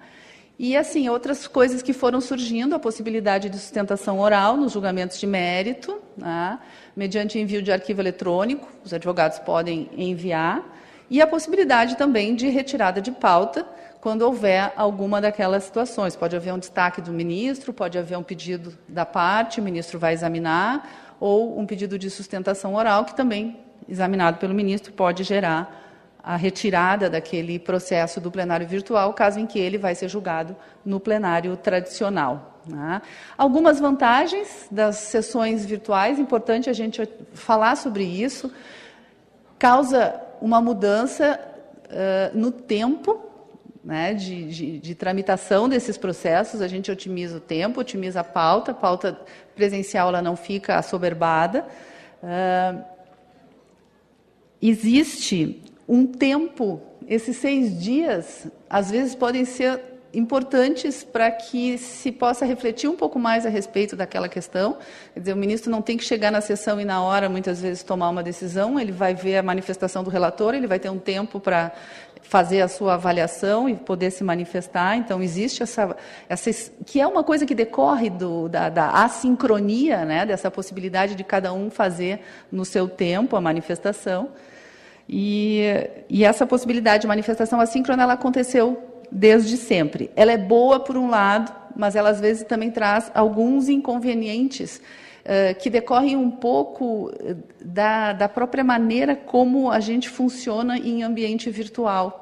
E, 0.63 0.77
assim, 0.77 1.10
outras 1.10 1.48
coisas 1.48 1.82
que 1.82 1.91
foram 1.91 2.22
surgindo, 2.22 2.75
a 2.75 2.80
possibilidade 2.80 3.50
de 3.50 3.58
sustentação 3.58 4.20
oral 4.20 4.56
nos 4.56 4.74
julgamentos 4.74 5.20
de 5.20 5.25
mérito, 5.25 6.00
né? 6.15 6.60
mediante 6.96 7.39
envio 7.39 7.63
de 7.63 7.72
arquivo 7.72 8.00
eletrônico, 8.00 8.70
os 8.86 8.94
advogados 8.94 9.39
podem 9.39 9.89
enviar, 9.98 10.63
e 11.10 11.20
a 11.20 11.25
possibilidade 11.25 11.98
também 11.98 12.36
de 12.36 12.48
retirada 12.48 13.01
de 13.01 13.12
pauta, 13.12 13.65
quando 14.00 14.22
houver 14.22 14.72
alguma 14.75 15.20
daquelas 15.20 15.63
situações. 15.63 16.15
Pode 16.15 16.36
haver 16.36 16.53
um 16.53 16.60
destaque 16.60 17.01
do 17.01 17.12
ministro, 17.12 17.74
pode 17.74 17.98
haver 17.98 18.20
um 18.20 18.24
pedido 18.24 18.77
da 18.88 19.03
parte, 19.03 19.60
o 19.60 19.63
ministro 19.63 19.98
vai 19.98 20.13
examinar, 20.13 21.15
ou 21.20 21.60
um 21.60 21.65
pedido 21.65 21.98
de 21.98 22.08
sustentação 22.08 22.75
oral, 22.75 23.03
que 23.06 23.15
também, 23.15 23.58
examinado 23.89 24.38
pelo 24.38 24.53
ministro, 24.53 24.94
pode 24.94 25.24
gerar 25.24 25.90
a 26.24 26.36
retirada 26.36 27.10
daquele 27.10 27.58
processo 27.58 28.22
do 28.22 28.30
plenário 28.30 28.68
virtual, 28.68 29.13
caso 29.13 29.40
em 29.40 29.48
que 29.48 29.60
ele 29.60 29.78
vai 29.78 29.96
ser 29.96 30.08
julgado 30.08 30.56
no 30.86 31.00
plenário 31.00 31.58
tradicional. 31.58 32.60
Né? 32.68 33.01
Algumas 33.38 33.80
vantagens 33.80 34.68
das 34.70 34.98
sessões 34.98 35.66
virtuais, 35.66 36.20
importante 36.20 36.70
a 36.70 36.74
gente 36.74 37.08
falar 37.34 37.75
sobre 37.75 38.04
isso, 38.04 38.51
causa 39.58 40.22
uma 40.40 40.62
mudança 40.62 41.40
uh, 41.86 42.38
no 42.38 42.51
tempo 42.51 43.30
né, 43.84 44.13
de, 44.13 44.46
de, 44.46 44.80
de, 44.80 44.96
tramitação 44.96 45.68
desses 45.68 45.98
processos, 45.98 46.62
a 46.62 46.68
gente 46.68 46.92
otimiza 46.92 47.38
o 47.38 47.40
tempo, 47.40 47.80
otimiza 47.80 48.20
a 48.20 48.24
pauta, 48.24 48.72
a 48.72 48.75
pauta 48.75 49.20
presencial 49.56 50.10
ela 50.10 50.22
não 50.22 50.36
fica 50.36 50.75
assoberbada. 50.75 51.66
Uh, 52.22 52.84
existe 54.62 55.63
um 55.91 56.05
tempo, 56.05 56.81
esses 57.05 57.36
seis 57.36 57.77
dias, 57.77 58.48
às 58.69 58.89
vezes 58.89 59.13
podem 59.13 59.43
ser 59.43 59.81
importantes 60.13 61.03
para 61.03 61.29
que 61.29 61.77
se 61.77 62.13
possa 62.13 62.45
refletir 62.45 62.89
um 62.89 62.95
pouco 62.95 63.19
mais 63.19 63.45
a 63.45 63.50
respeito 63.50 63.93
daquela 63.93 64.29
questão. 64.29 64.77
Quer 65.13 65.19
dizer, 65.19 65.33
o 65.33 65.36
ministro 65.36 65.69
não 65.69 65.81
tem 65.81 65.98
que 65.98 66.05
chegar 66.05 66.31
na 66.31 66.39
sessão 66.39 66.79
e 66.79 66.86
na 66.86 67.03
hora, 67.03 67.27
muitas 67.27 67.62
vezes, 67.62 67.83
tomar 67.83 68.10
uma 68.10 68.24
decisão, 68.24 68.79
ele 68.79 68.93
vai 68.93 69.13
ver 69.13 69.36
a 69.36 69.43
manifestação 69.43 70.01
do 70.01 70.10
relator, 70.10 70.55
ele 70.55 70.65
vai 70.65 70.79
ter 70.79 70.89
um 70.89 70.98
tempo 70.98 71.41
para 71.41 71.74
fazer 72.21 72.62
a 72.62 72.69
sua 72.69 72.93
avaliação 72.93 73.67
e 73.67 73.75
poder 73.75 74.12
se 74.12 74.24
manifestar. 74.24 74.95
Então, 74.95 75.21
existe 75.21 75.62
essa, 75.62 75.93
essa 76.29 76.50
que 76.86 77.01
é 77.01 77.05
uma 77.05 77.21
coisa 77.21 77.45
que 77.45 77.53
decorre 77.53 78.10
do, 78.10 78.48
da, 78.48 78.69
da 78.69 78.91
assincronia, 79.03 80.05
né, 80.05 80.25
dessa 80.25 80.50
possibilidade 80.50 81.15
de 81.15 81.24
cada 81.25 81.51
um 81.51 81.69
fazer 81.69 82.21
no 82.50 82.63
seu 82.63 82.88
tempo 82.88 83.36
a 83.36 83.41
manifestação. 83.41 84.29
E, 85.13 85.62
e 86.10 86.24
essa 86.24 86.48
possibilidade 86.48 87.01
de 87.01 87.08
manifestação 87.08 87.60
assíncrona 87.60 88.03
ela 88.03 88.13
aconteceu 88.13 88.82
desde 89.12 89.58
sempre. 89.58 90.10
Ela 90.15 90.32
é 90.32 90.38
boa 90.38 90.80
por 90.80 90.96
um 90.96 91.10
lado, 91.10 91.51
mas 91.75 91.98
ela 91.98 92.10
às 92.10 92.22
vezes 92.22 92.46
também 92.46 92.72
traz 92.72 93.12
alguns 93.13 93.68
inconvenientes 93.68 94.77
uh, 94.77 95.60
que 95.60 95.70
decorrem 95.70 96.15
um 96.15 96.32
pouco 96.32 97.12
eh, 97.20 97.36
da, 97.62 98.13
da 98.13 98.30
própria 98.30 98.63
maneira 98.63 99.13
como 99.13 99.70
a 99.70 99.82
gente 99.82 100.08
funciona 100.08 100.77
em 100.77 101.03
ambiente 101.03 101.50
virtual 101.50 102.21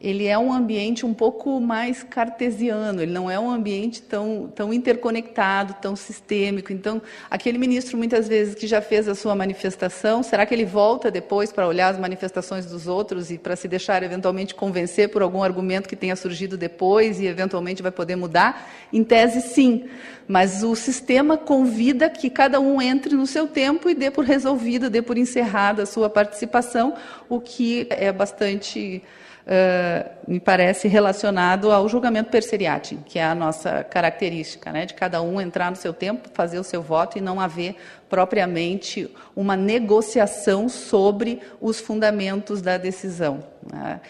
ele 0.00 0.26
é 0.26 0.36
um 0.36 0.52
ambiente 0.52 1.06
um 1.06 1.14
pouco 1.14 1.60
mais 1.60 2.02
cartesiano, 2.02 3.00
ele 3.00 3.12
não 3.12 3.30
é 3.30 3.38
um 3.38 3.50
ambiente 3.50 4.02
tão, 4.02 4.52
tão 4.54 4.74
interconectado, 4.74 5.74
tão 5.80 5.96
sistêmico. 5.96 6.72
Então, 6.72 7.00
aquele 7.30 7.56
ministro, 7.56 7.96
muitas 7.96 8.28
vezes, 8.28 8.54
que 8.54 8.66
já 8.66 8.82
fez 8.82 9.08
a 9.08 9.14
sua 9.14 9.34
manifestação, 9.34 10.22
será 10.22 10.44
que 10.44 10.54
ele 10.54 10.64
volta 10.64 11.10
depois 11.10 11.52
para 11.52 11.66
olhar 11.66 11.88
as 11.88 11.98
manifestações 11.98 12.66
dos 12.66 12.86
outros 12.86 13.30
e 13.30 13.38
para 13.38 13.56
se 13.56 13.66
deixar 13.66 14.02
eventualmente 14.02 14.54
convencer 14.54 15.08
por 15.08 15.22
algum 15.22 15.42
argumento 15.42 15.88
que 15.88 15.96
tenha 15.96 16.16
surgido 16.16 16.56
depois 16.56 17.20
e 17.20 17.26
eventualmente 17.26 17.82
vai 17.82 17.92
poder 17.92 18.16
mudar? 18.16 18.68
Em 18.92 19.02
tese, 19.02 19.40
sim. 19.40 19.84
Mas 20.26 20.62
o 20.62 20.74
sistema 20.74 21.36
convida 21.36 22.10
que 22.10 22.28
cada 22.28 22.60
um 22.60 22.82
entre 22.82 23.14
no 23.14 23.26
seu 23.26 23.46
tempo 23.46 23.88
e 23.88 23.94
dê 23.94 24.10
por 24.10 24.24
resolvida, 24.24 24.90
dê 24.90 25.00
por 25.00 25.16
encerrada 25.16 25.84
a 25.84 25.86
sua 25.86 26.10
participação, 26.10 26.94
o 27.28 27.40
que 27.40 27.86
é 27.90 28.12
bastante 28.12 29.02
uh, 29.46 30.10
me 30.26 30.40
parece 30.40 30.88
relacionado 30.88 31.70
ao 31.70 31.88
julgamento 31.88 32.30
per 32.30 32.42
seriatim, 32.42 32.98
que 33.04 33.18
é 33.18 33.24
a 33.24 33.34
nossa 33.34 33.84
característica, 33.84 34.72
né, 34.72 34.86
de 34.86 34.94
cada 34.94 35.22
um 35.22 35.40
entrar 35.40 35.70
no 35.70 35.76
seu 35.76 35.92
tempo, 35.92 36.28
fazer 36.32 36.58
o 36.58 36.64
seu 36.64 36.82
voto 36.82 37.18
e 37.18 37.20
não 37.20 37.40
haver 37.40 37.76
propriamente 38.08 39.10
uma 39.34 39.56
negociação 39.56 40.68
sobre 40.68 41.40
os 41.60 41.80
fundamentos 41.80 42.60
da 42.60 42.76
decisão. 42.76 43.44
Né. 43.70 44.00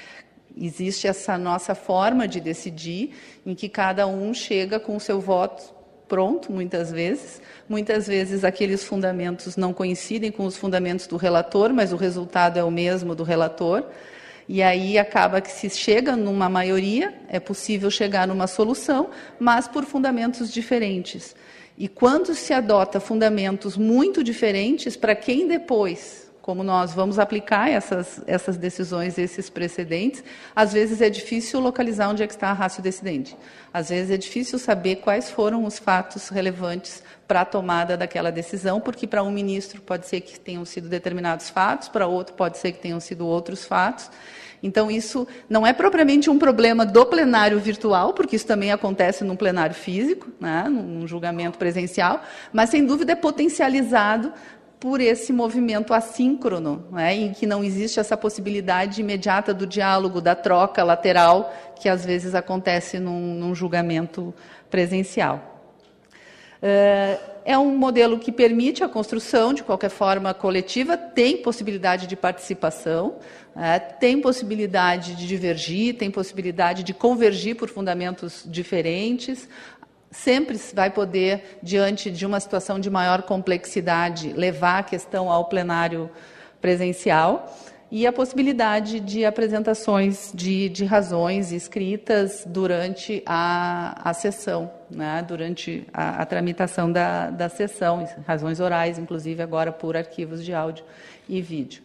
Existe 0.57 1.09
essa 1.09 1.37
nossa 1.37 1.75
forma 1.75 2.29
de 2.29 2.41
decidir, 2.41 3.13
em 3.45 3.55
que 3.55 3.69
cada 3.69 4.07
um 4.07 4.33
chega 4.33 4.79
com 4.79 4.97
o 4.97 5.01
seu 5.01 5.21
voto 5.21 5.75
pronto, 6.07 6.53
muitas 6.53 6.93
vezes. 6.93 7.41
Muitas 7.69 8.07
vezes 8.07 8.45
aqueles 8.45 8.85
fundamentos 8.85 9.57
não 9.57 9.73
coincidem 9.73 10.31
com 10.31 10.45
os 10.45 10.57
fundamentos 10.57 11.09
do 11.09 11.17
relator, 11.17 11.73
mas 11.73 11.93
o 11.93 11.97
resultado 11.97 12.57
é 12.57 12.63
o 12.63 12.71
mesmo 12.71 13.15
do 13.15 13.25
relator. 13.25 13.85
E 14.49 14.63
aí 14.63 14.99
acaba 14.99 15.41
que 15.41 15.51
se 15.51 15.71
chega 15.71 16.17
numa 16.17 16.49
maioria, 16.49 17.15
é 17.29 17.41
possível 17.41 17.91
chegar 17.91 18.27
numa 18.27 18.47
solução, 18.47 19.11
mas 19.39 19.67
por 19.67 19.85
fundamentos 19.85 20.53
diferentes. 20.53 21.35
E 21.77 21.89
quando 21.89 22.35
se 22.35 22.53
adota 22.53 23.01
fundamentos 23.01 23.77
muito 23.77 24.23
diferentes, 24.23 24.97
para 24.97 25.15
quem 25.15 25.49
depois, 25.49 26.24
como 26.45 26.63
nós 26.63 26.93
vamos 26.93 27.19
aplicar 27.19 27.71
essas, 27.71 28.21
essas 28.27 28.59
decisões, 28.59 29.17
esses 29.17 29.49
precedentes, 29.49 30.23
às 30.55 30.75
vezes 30.75 31.01
é 31.01 31.09
difícil 31.09 31.59
localizar 31.59 32.11
onde 32.11 32.23
é 32.23 32.27
que 32.27 32.35
está 32.35 32.51
a 32.51 32.53
rácio 32.53 32.83
decidente. 32.83 33.35
Às 33.73 33.89
vezes 33.89 34.11
é 34.11 34.19
difícil 34.19 34.59
saber 34.59 34.97
quais 34.97 35.31
foram 35.31 35.65
os 35.65 35.79
fatos 35.79 36.29
relevantes 36.29 37.03
para 37.27 37.41
a 37.41 37.45
tomada 37.47 37.97
daquela 37.97 38.31
decisão, 38.31 38.79
porque 38.79 39.07
para 39.07 39.23
um 39.23 39.31
ministro 39.31 39.81
pode 39.81 40.07
ser 40.07 40.21
que 40.21 40.39
tenham 40.39 40.67
sido 40.67 40.87
determinados 40.87 41.49
fatos, 41.49 41.89
para 41.89 42.07
outro 42.07 42.35
pode 42.35 42.59
ser 42.59 42.73
que 42.73 42.79
tenham 42.79 43.01
sido 43.01 43.27
outros 43.27 43.65
fatos. 43.65 44.11
Então, 44.63 44.91
isso 44.91 45.27
não 45.49 45.67
é 45.67 45.73
propriamente 45.73 46.29
um 46.29 46.39
problema 46.39 46.85
do 46.85 47.07
plenário 47.07 47.59
virtual, 47.59 48.13
porque 48.13 48.37
isso 48.37 48.47
também 48.47 48.71
acontece 48.71 49.25
num 49.25 49.35
plenário 49.35 49.75
físico, 49.75 50.29
né, 50.39 50.67
num 50.69 51.07
julgamento 51.07 51.57
presencial, 51.57 52.23
mas, 52.53 52.69
sem 52.69 52.85
dúvida, 52.85 53.13
é 53.13 53.17
potencializado 53.17 54.31
por 54.85 55.01
esse 55.01 55.33
movimento 55.33 55.95
assíncrono, 55.95 56.85
né, 56.93 57.15
em 57.15 57.33
que 57.33 57.47
não 57.47 57.65
existe 57.65 57.99
essa 57.99 58.19
possibilidade 58.19 59.01
imediata 59.01 59.55
do 59.55 59.67
diálogo, 59.67 60.21
da 60.21 60.35
troca 60.35 60.85
lateral, 60.85 61.55
que 61.81 61.89
às 61.89 62.05
vezes 62.05 62.35
acontece 62.35 62.99
num, 62.99 63.35
num 63.35 63.55
julgamento 63.55 64.35
presencial. 64.69 65.73
Uh, 66.57 67.19
é 67.47 67.57
um 67.57 67.75
modelo 67.75 68.19
que 68.19 68.31
permite 68.31 68.85
a 68.85 68.89
construção, 68.89 69.55
de 69.55 69.63
qualquer 69.63 69.89
forma, 69.89 70.35
coletiva, 70.35 70.99
tem 70.99 71.39
possibilidade 71.39 72.07
de 72.07 72.15
participação, 72.15 73.17
é, 73.57 73.79
tem 73.79 74.21
possibilidade 74.21 75.15
de 75.15 75.27
divergir, 75.27 75.97
tem 75.97 76.11
possibilidade 76.11 76.83
de 76.83 76.93
convergir 76.93 77.57
por 77.57 77.69
fundamentos 77.69 78.43
diferentes, 78.47 79.49
sempre 80.15 80.57
vai 80.73 80.91
poder, 80.91 81.59
diante 81.63 82.11
de 82.11 82.25
uma 82.25 82.39
situação 82.39 82.79
de 82.79 82.89
maior 82.89 83.23
complexidade, 83.23 84.33
levar 84.33 84.79
a 84.79 84.83
questão 84.83 85.31
ao 85.31 85.47
plenário 85.47 86.09
presencial 86.61 87.53
e 87.91 88.07
a 88.07 88.13
possibilidade 88.13 89.01
de 89.01 89.25
apresentações 89.25 90.33
de, 90.35 90.69
de 90.69 90.85
razões 90.85 91.53
escritas 91.53 92.45
durante 92.47 93.23
a, 93.27 94.09
a 94.09 94.15
sessão, 94.15 94.71
né, 94.91 95.25
durante 95.27 95.87
a, 95.93 96.23
a 96.23 96.27
tramitação 96.27 96.91
da, 96.91 97.31
da 97.31 97.49
sessão, 97.49 98.09
razões 98.27 98.61
orais, 98.61 98.99
inclusive 98.99 99.43
agora 99.43 99.71
por 99.73 99.97
arquivos 99.97 100.45
de 100.45 100.55
áudio 100.55 100.85
e 101.29 101.43
vídeo. 101.43 101.83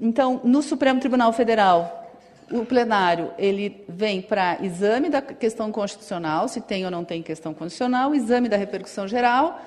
Então, 0.00 0.40
no 0.42 0.60
Supremo 0.62 0.98
Tribunal 0.98 1.32
Federal, 1.32 2.03
o 2.50 2.64
plenário 2.64 3.32
ele 3.38 3.84
vem 3.88 4.20
para 4.20 4.58
exame 4.62 5.08
da 5.08 5.22
questão 5.22 5.72
constitucional, 5.72 6.48
se 6.48 6.60
tem 6.60 6.84
ou 6.84 6.90
não 6.90 7.04
tem 7.04 7.22
questão 7.22 7.54
constitucional, 7.54 8.14
exame 8.14 8.48
da 8.48 8.56
repercussão 8.56 9.08
geral, 9.08 9.60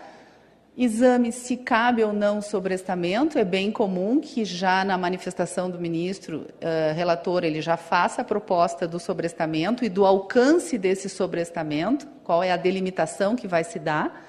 exame 0.78 1.32
se 1.32 1.58
cabe 1.58 2.04
ou 2.04 2.14
não 2.14 2.42
sobrestamento. 2.42 3.40
É 3.40 3.44
bem 3.44 3.72
comum 3.72 4.22
que 4.22 4.46
já 4.46 4.86
na 4.86 4.98
manifestação 4.98 5.70
do 5.70 5.80
ministro 5.80 6.46
uh, 6.48 6.94
relator 6.96 7.44
ele 7.44 7.62
já 7.62 7.76
faça 7.76 8.22
a 8.22 8.26
proposta 8.26 8.88
do 8.88 9.00
sobrestamento 9.00 9.84
e 9.84 9.90
do 9.90 10.06
alcance 10.06 10.78
desse 10.78 11.10
sobrestamento, 11.10 12.08
qual 12.24 12.44
é 12.44 12.52
a 12.52 12.58
delimitação 12.58 13.36
que 13.36 13.48
vai 13.48 13.64
se 13.64 13.80
dar. 13.80 14.28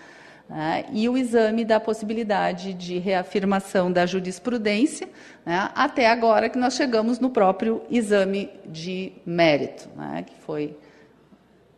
Né, 0.48 0.86
e 0.92 1.06
o 1.10 1.18
exame 1.18 1.62
da 1.62 1.78
possibilidade 1.78 2.72
de 2.72 2.98
reafirmação 2.98 3.92
da 3.92 4.06
jurisprudência, 4.06 5.06
né, 5.44 5.70
até 5.74 6.06
agora 6.06 6.48
que 6.48 6.58
nós 6.58 6.74
chegamos 6.74 7.18
no 7.18 7.28
próprio 7.28 7.82
exame 7.90 8.50
de 8.64 9.12
mérito, 9.26 9.90
né, 9.94 10.24
que 10.26 10.34
foi, 10.40 10.74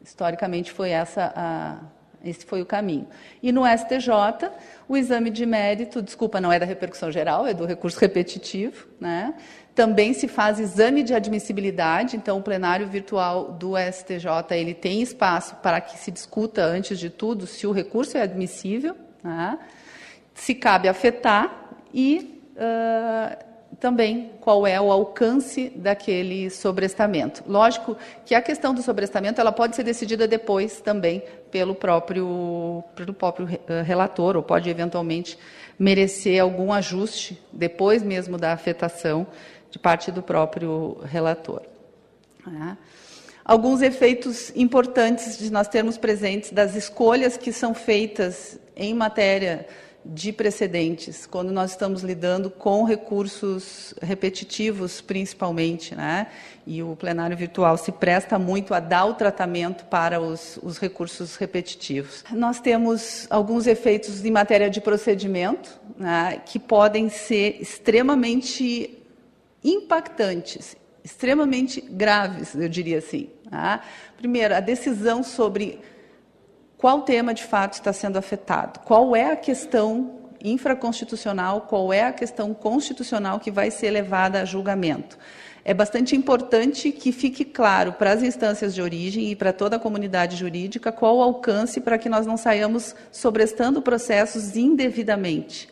historicamente, 0.04 0.70
foi 0.70 0.90
essa 0.90 1.32
a, 1.34 1.78
esse 2.24 2.44
foi 2.44 2.60
o 2.60 2.66
caminho. 2.66 3.06
E 3.42 3.50
no 3.50 3.62
STJ, 3.66 4.50
o 4.88 4.96
exame 4.96 5.30
de 5.30 5.46
mérito, 5.46 6.02
desculpa, 6.02 6.40
não 6.40 6.52
é 6.52 6.58
da 6.58 6.66
repercussão 6.66 7.10
geral, 7.10 7.46
é 7.46 7.54
do 7.54 7.64
recurso 7.64 7.98
repetitivo, 7.98 8.86
né? 9.00 9.34
Também 9.74 10.12
se 10.12 10.26
faz 10.26 10.58
exame 10.58 11.02
de 11.02 11.14
admissibilidade, 11.14 12.16
então 12.16 12.38
o 12.38 12.42
plenário 12.42 12.86
virtual 12.88 13.52
do 13.52 13.74
STJ 13.76 14.28
ele 14.50 14.74
tem 14.74 15.00
espaço 15.00 15.56
para 15.56 15.80
que 15.80 15.98
se 15.98 16.10
discuta 16.10 16.62
antes 16.62 16.98
de 16.98 17.08
tudo 17.08 17.46
se 17.46 17.66
o 17.66 17.72
recurso 17.72 18.18
é 18.18 18.22
admissível, 18.22 18.96
né? 19.22 19.58
se 20.34 20.54
cabe 20.54 20.88
afetar 20.88 21.70
e 21.94 22.42
uh, 22.56 23.50
também 23.78 24.32
qual 24.40 24.66
é 24.66 24.80
o 24.80 24.92
alcance 24.92 25.72
daquele 25.74 26.50
sobrestamento. 26.50 27.42
Lógico 27.46 27.96
que 28.26 28.34
a 28.34 28.42
questão 28.42 28.74
do 28.74 28.82
sobrestamento 28.82 29.40
ela 29.40 29.52
pode 29.52 29.74
ser 29.74 29.82
decidida 29.82 30.28
depois 30.28 30.80
também 30.80 31.22
pelo 31.50 31.74
próprio, 31.74 32.84
pelo 32.94 33.14
próprio 33.14 33.48
eh, 33.68 33.82
relator, 33.82 34.36
ou 34.36 34.42
pode 34.42 34.68
eventualmente 34.68 35.38
merecer 35.78 36.40
algum 36.40 36.72
ajuste 36.72 37.40
depois 37.52 38.02
mesmo 38.02 38.36
da 38.36 38.52
afetação 38.52 39.26
de 39.70 39.78
parte 39.78 40.10
do 40.10 40.22
próprio 40.22 40.98
relator. 41.04 41.62
É. 42.46 42.76
Alguns 43.44 43.82
efeitos 43.82 44.52
importantes 44.54 45.38
de 45.38 45.50
nós 45.50 45.66
termos 45.66 45.96
presentes 45.98 46.52
das 46.52 46.74
escolhas 46.74 47.36
que 47.36 47.52
são 47.52 47.74
feitas 47.74 48.58
em 48.76 48.94
matéria 48.94 49.66
de 50.04 50.32
precedentes, 50.32 51.26
quando 51.26 51.52
nós 51.52 51.72
estamos 51.72 52.02
lidando 52.02 52.48
com 52.48 52.84
recursos 52.84 53.94
repetitivos, 54.00 55.00
principalmente, 55.00 55.94
né? 55.94 56.28
e 56.66 56.82
o 56.82 56.96
plenário 56.96 57.36
virtual 57.36 57.76
se 57.76 57.92
presta 57.92 58.38
muito 58.38 58.72
a 58.72 58.80
dar 58.80 59.04
o 59.04 59.14
tratamento 59.14 59.84
para 59.86 60.20
os, 60.20 60.58
os 60.62 60.78
recursos 60.78 61.36
repetitivos. 61.36 62.24
Nós 62.30 62.60
temos 62.60 63.26
alguns 63.28 63.66
efeitos 63.66 64.24
em 64.24 64.30
matéria 64.30 64.70
de 64.70 64.80
procedimento, 64.80 65.78
né? 65.98 66.40
que 66.46 66.58
podem 66.58 67.08
ser 67.10 67.60
extremamente 67.60 68.99
impactantes, 69.62 70.76
extremamente 71.04 71.80
graves, 71.80 72.54
eu 72.54 72.68
diria 72.68 72.98
assim. 72.98 73.30
Né? 73.50 73.80
Primeiro, 74.16 74.54
a 74.54 74.60
decisão 74.60 75.22
sobre 75.22 75.80
qual 76.76 77.02
tema 77.02 77.34
de 77.34 77.44
fato 77.44 77.74
está 77.74 77.92
sendo 77.92 78.16
afetado, 78.16 78.80
qual 78.80 79.14
é 79.14 79.32
a 79.32 79.36
questão 79.36 80.18
infraconstitucional, 80.42 81.62
qual 81.62 81.92
é 81.92 82.04
a 82.04 82.12
questão 82.12 82.54
constitucional 82.54 83.38
que 83.38 83.50
vai 83.50 83.70
ser 83.70 83.90
levada 83.90 84.40
a 84.40 84.44
julgamento. 84.44 85.18
É 85.62 85.74
bastante 85.74 86.16
importante 86.16 86.90
que 86.90 87.12
fique 87.12 87.44
claro 87.44 87.92
para 87.92 88.12
as 88.12 88.22
instâncias 88.22 88.74
de 88.74 88.80
origem 88.80 89.30
e 89.30 89.36
para 89.36 89.52
toda 89.52 89.76
a 89.76 89.78
comunidade 89.78 90.36
jurídica 90.36 90.90
qual 90.90 91.18
o 91.18 91.22
alcance 91.22 91.80
para 91.82 91.98
que 91.98 92.08
nós 92.08 92.26
não 92.26 92.38
saiamos 92.38 92.94
sobrestando 93.12 93.82
processos 93.82 94.56
indevidamente. 94.56 95.68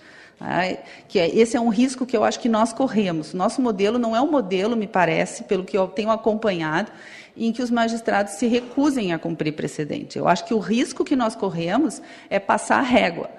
Que 1.08 1.18
é, 1.18 1.28
esse 1.36 1.56
é 1.56 1.60
um 1.60 1.68
risco 1.68 2.06
que 2.06 2.16
eu 2.16 2.24
acho 2.24 2.38
que 2.40 2.48
nós 2.48 2.72
corremos. 2.72 3.34
Nosso 3.34 3.60
modelo 3.60 3.98
não 3.98 4.14
é 4.14 4.20
um 4.20 4.30
modelo, 4.30 4.76
me 4.76 4.86
parece, 4.86 5.44
pelo 5.44 5.64
que 5.64 5.76
eu 5.76 5.88
tenho 5.88 6.10
acompanhado, 6.10 6.92
em 7.36 7.52
que 7.52 7.62
os 7.62 7.70
magistrados 7.70 8.34
se 8.34 8.46
recusem 8.46 9.12
a 9.12 9.18
cumprir 9.18 9.52
precedente. 9.52 10.18
Eu 10.18 10.28
acho 10.28 10.44
que 10.44 10.54
o 10.54 10.58
risco 10.58 11.04
que 11.04 11.16
nós 11.16 11.34
corremos 11.34 12.00
é 12.30 12.38
passar 12.38 12.78
a 12.78 12.82
régua, 12.82 13.30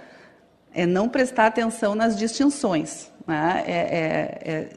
é 0.74 0.86
não 0.86 1.10
prestar 1.10 1.48
atenção 1.48 1.96
nas 1.96 2.18
distinções, 2.18 3.12
né? 3.28 3.64
é, 3.66 3.74
é, 3.74 4.52
é 4.52 4.70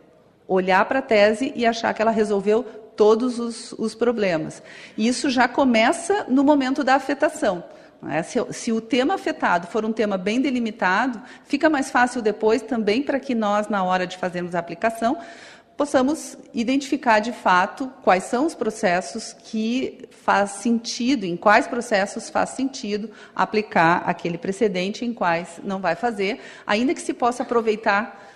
olhar 0.47 0.85
para 0.85 0.99
a 0.99 1.03
tese 1.03 1.53
e 1.57 1.65
achar 1.65 1.95
que 1.95 2.03
ela 2.03 2.11
resolveu 2.11 2.65
todos 2.97 3.39
os, 3.39 3.73
os 3.73 3.95
problemas. 3.95 4.63
E 4.97 5.09
isso 5.09 5.31
já 5.31 5.49
começa 5.49 6.27
no 6.29 6.45
momento 6.45 6.85
da 6.85 6.95
afetação. 6.95 7.65
Né? 8.03 8.23
Se, 8.25 8.39
se, 8.53 8.73
o 8.73 8.81
tema 8.81 9.15
afetado 9.15 9.69
for 9.69 9.85
um 9.85 9.93
tema 9.93 10.19
bem 10.19 10.41
delimitado, 10.41 11.23
fica 11.45 11.71
mais 11.71 11.91
fácil 11.91 12.21
depois 12.21 12.61
também 12.61 13.03
para 13.03 13.21
que 13.21 13.35
nós, 13.35 13.69
na 13.69 13.85
hora 13.85 14.07
de 14.07 14.17
fazermos 14.17 14.55
a 14.55 14.59
aplicação, 14.59 15.17
possamos 15.77 16.37
identificar 16.53 17.21
de 17.21 17.33
fato 17.33 17.91
quais 18.03 18.25
são 18.25 18.45
os 18.45 18.55
processos 18.55 19.33
que 19.33 20.09
faz 20.11 20.51
sentido, 20.51 21.25
em 21.25 21.37
quais 21.37 21.67
processos 21.67 22.29
faz 22.29 22.51
sentido 22.51 23.11
aplicar 23.35 24.03
aquele 24.05 24.37
precedente, 24.37 25.05
em 25.05 25.15
quais 25.15 25.61
não 25.63 25.81
vai 25.81 25.95
fazer, 25.95 26.41
ainda 26.67 26.95
que 26.95 27.01
se 27.01 27.15
possa 27.15 27.43
aproveitar 27.43 28.32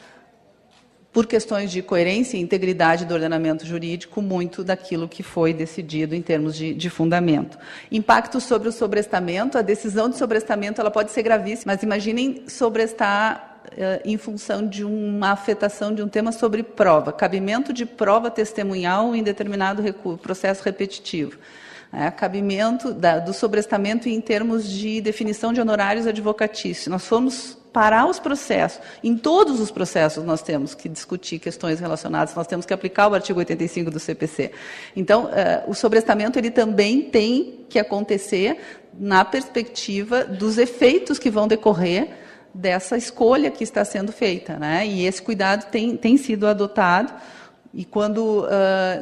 por 1.17 1.25
questões 1.25 1.73
de 1.73 1.81
coerência 1.81 2.37
e 2.37 2.43
integridade 2.43 3.07
do 3.07 3.15
ordenamento 3.15 3.65
jurídico, 3.65 4.21
muito 4.21 4.63
daquilo 4.63 5.09
que 5.09 5.23
foi 5.23 5.55
decidido 5.55 6.15
em 6.15 6.21
termos 6.21 6.55
de, 6.55 6.75
de, 6.75 6.91
fundamento. 6.91 7.57
Impacto 7.91 8.39
sobre 8.39 8.69
o 8.69 8.73
sobrestamento, 8.73 9.57
a 9.57 9.63
decisão 9.63 10.11
de 10.11 10.19
sobrestamento 10.19 10.79
ela 10.79 10.91
pode 10.91 11.11
ser 11.13 11.23
gravíssima, 11.23 11.73
mas 11.73 11.83
imaginem 11.83 12.45
sobrestar 12.47 13.63
eh, 13.75 14.03
em 14.05 14.19
função 14.19 14.67
de 14.67 14.85
uma 14.85 15.31
afetação 15.31 15.95
de 15.95 16.03
um 16.03 16.09
tema 16.09 16.33
sobre 16.33 16.63
prova, 16.63 17.11
cabimento 17.11 17.73
de 17.73 17.87
prova 17.87 18.31
testemunhal 18.31 19.17
em 19.17 19.23
determinado 19.23 19.83
processo 20.19 20.63
repetitivo. 20.63 21.39
É, 21.91 22.11
cabimento 22.11 22.93
da, 22.93 23.21
do 23.21 23.33
sobrestamento 23.33 24.07
em 24.07 24.21
termos 24.21 24.69
de 24.69 25.01
definição 25.01 25.51
de 25.51 25.63
honorários 25.63 26.07
advocatícios. 26.07 26.89
Nós 26.89 27.07
fomos 27.07 27.57
parar 27.77 28.07
os 28.07 28.19
processos. 28.19 28.81
Em 29.05 29.19
todos 29.19 29.61
os 29.61 29.71
processos 29.71 30.25
nós 30.25 30.41
temos 30.41 30.75
que 30.75 30.89
discutir 30.89 31.39
questões 31.39 31.79
relacionadas, 31.79 32.35
nós 32.35 32.47
temos 32.47 32.65
que 32.65 32.73
aplicar 32.73 33.07
o 33.07 33.15
artigo 33.15 33.39
85 33.39 33.91
do 33.91 34.01
CPC. 34.01 34.51
Então, 34.97 35.29
eh, 35.31 35.63
o 35.67 35.75
sobrestamento 35.75 36.39
ele 36.39 36.51
também 36.51 37.03
tem 37.03 37.67
que 37.69 37.79
acontecer 37.79 38.57
na 38.99 39.27
perspectiva 39.27 40.25
dos 40.25 40.57
efeitos 40.57 41.19
que 41.19 41.29
vão 41.29 41.47
decorrer 41.47 42.09
dessa 42.55 42.97
escolha 42.97 43.51
que 43.51 43.63
está 43.63 43.85
sendo 43.85 44.11
feita. 44.11 44.59
Né? 44.59 44.87
E 44.87 45.05
esse 45.05 45.21
cuidado 45.21 45.71
tem, 45.71 45.99
tem 45.99 46.17
sido 46.17 46.47
adotado. 46.47 47.13
E 47.77 47.85
quando 47.85 48.45
uh, 48.45 48.47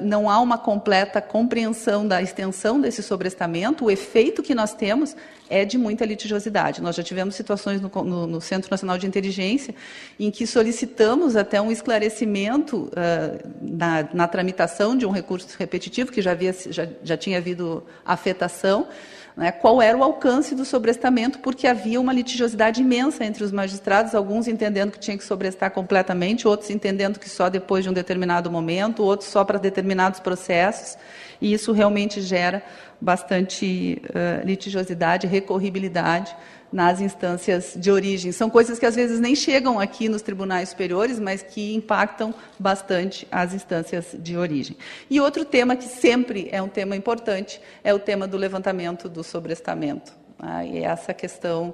não 0.02 0.28
há 0.28 0.40
uma 0.40 0.58
completa 0.58 1.22
compreensão 1.22 2.08
da 2.08 2.20
extensão 2.20 2.80
desse 2.80 3.04
sobrestamento, 3.04 3.84
o 3.84 3.90
efeito 3.90 4.42
que 4.42 4.52
nós 4.52 4.74
temos 4.74 5.14
é 5.48 5.64
de 5.64 5.78
muita 5.78 6.04
litigiosidade. 6.04 6.82
Nós 6.82 6.96
já 6.96 7.02
tivemos 7.04 7.36
situações 7.36 7.80
no, 7.80 7.88
no, 8.02 8.26
no 8.26 8.40
Centro 8.40 8.68
Nacional 8.68 8.98
de 8.98 9.06
Inteligência 9.06 9.76
em 10.18 10.28
que 10.28 10.44
solicitamos 10.44 11.36
até 11.36 11.60
um 11.60 11.70
esclarecimento 11.70 12.88
uh, 12.88 13.48
na, 13.62 14.08
na, 14.12 14.26
tramitação 14.26 14.98
de 14.98 15.06
um 15.06 15.12
recurso 15.12 15.46
repetitivo, 15.56 16.10
que 16.10 16.20
já, 16.20 16.32
havia, 16.32 16.52
já, 16.68 16.88
já 17.00 17.16
tinha 17.16 17.38
havido 17.38 17.84
afetação, 18.04 18.88
né, 19.36 19.50
qual 19.50 19.82
era 19.82 19.98
o 19.98 20.02
alcance 20.02 20.54
do 20.54 20.64
sobrestamento, 20.64 21.40
porque 21.40 21.66
havia 21.66 22.00
uma 22.00 22.12
litigiosidade 22.12 22.80
imensa 22.80 23.24
entre 23.24 23.42
os 23.42 23.50
magistrados, 23.50 24.14
alguns 24.14 24.46
entendendo 24.46 24.92
que 24.92 24.98
tinha 24.98 25.18
que 25.18 25.24
sobrestar 25.24 25.72
completamente, 25.72 26.46
outros 26.46 26.70
entendendo 26.70 27.18
que 27.18 27.28
só 27.28 27.48
depois 27.48 27.82
de 27.82 27.90
um 27.90 27.92
determinado 27.92 28.50
momento, 28.50 29.02
outros 29.02 29.28
só 29.28 29.44
para 29.44 29.58
determinados 29.58 30.20
processos, 30.20 30.96
e 31.40 31.52
isso 31.52 31.72
realmente 31.72 32.20
gera 32.20 32.62
bastante 33.00 34.00
uh, 34.10 34.46
litigiosidade, 34.46 35.26
recorribilidade 35.26 36.34
nas 36.72 37.00
instâncias 37.00 37.74
de 37.76 37.90
origem. 37.90 38.32
São 38.32 38.50
coisas 38.50 38.78
que 38.78 38.86
às 38.86 38.96
vezes 38.96 39.20
nem 39.20 39.34
chegam 39.34 39.78
aqui 39.78 40.08
nos 40.08 40.22
tribunais 40.22 40.70
superiores, 40.70 41.20
mas 41.20 41.42
que 41.42 41.74
impactam 41.74 42.34
bastante 42.58 43.26
as 43.30 43.54
instâncias 43.54 44.14
de 44.18 44.36
origem. 44.36 44.76
E 45.08 45.20
outro 45.20 45.44
tema 45.44 45.76
que 45.76 45.84
sempre 45.84 46.48
é 46.50 46.60
um 46.60 46.68
tema 46.68 46.96
importante 46.96 47.60
é 47.82 47.94
o 47.94 47.98
tema 47.98 48.26
do 48.26 48.36
levantamento 48.36 49.08
do 49.08 49.22
sobrestamento. 49.22 50.12
Ah, 50.38 50.64
e 50.64 50.82
essa 50.82 51.14
questão, 51.14 51.68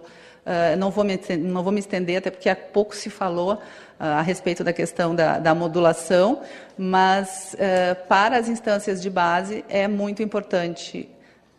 uh, 0.44 0.76
não, 0.79 0.90
vou 0.90 1.03
me, 1.03 1.18
não 1.38 1.62
vou 1.62 1.72
me 1.72 1.81
estender, 1.81 2.18
até 2.18 2.31
porque 2.31 2.48
há 2.48 2.55
pouco 2.55 2.94
se 2.94 3.09
falou 3.09 3.55
uh, 3.55 3.59
a 3.98 4.22
respeito 4.22 4.62
da 4.62 4.72
questão 4.72 5.14
da, 5.14 5.38
da 5.38 5.55
modulação, 5.55 6.42
mas 6.76 7.55
uh, 7.55 8.07
para 8.07 8.37
as 8.37 8.48
instâncias 8.48 9.00
de 9.00 9.09
base 9.09 9.64
é 9.68 9.88
muito 9.88 10.22
importante 10.22 11.09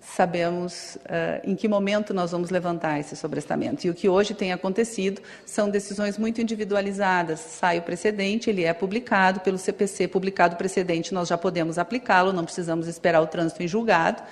sabemos 0.02 0.98
uh, 1.06 1.40
em 1.44 1.56
que 1.56 1.68
momento 1.68 2.14
nós 2.14 2.32
vamos 2.32 2.50
levantar 2.50 3.00
esse 3.00 3.16
sobrestamento. 3.16 3.86
E 3.86 3.90
o 3.90 3.94
que 3.94 4.10
hoje 4.10 4.34
tem 4.34 4.52
acontecido 4.52 5.22
são 5.46 5.70
decisões 5.70 6.18
muito 6.18 6.42
individualizadas. 6.42 7.40
Sai 7.40 7.78
o 7.78 7.82
precedente, 7.84 8.50
ele 8.50 8.64
é 8.64 8.74
publicado 8.74 9.40
pelo 9.42 9.60
CPC, 9.60 10.08
publicado 10.08 10.56
o 10.56 10.58
precedente, 10.58 11.14
nós 11.14 11.30
já 11.30 11.38
podemos 11.38 11.78
aplicá-lo, 11.78 12.34
não 12.34 12.44
precisamos 12.44 12.88
esperar 12.88 13.22
o 13.22 13.28
trânsito 13.28 13.62
em 13.62 13.68
julgado. 13.68 14.24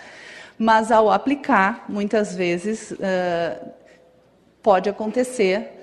Mas 0.58 0.92
ao 0.92 1.10
aplicar, 1.10 1.86
muitas 1.88 2.36
vezes 2.36 2.92
uh, 2.92 3.70
pode 4.62 4.90
acontecer 4.90 5.79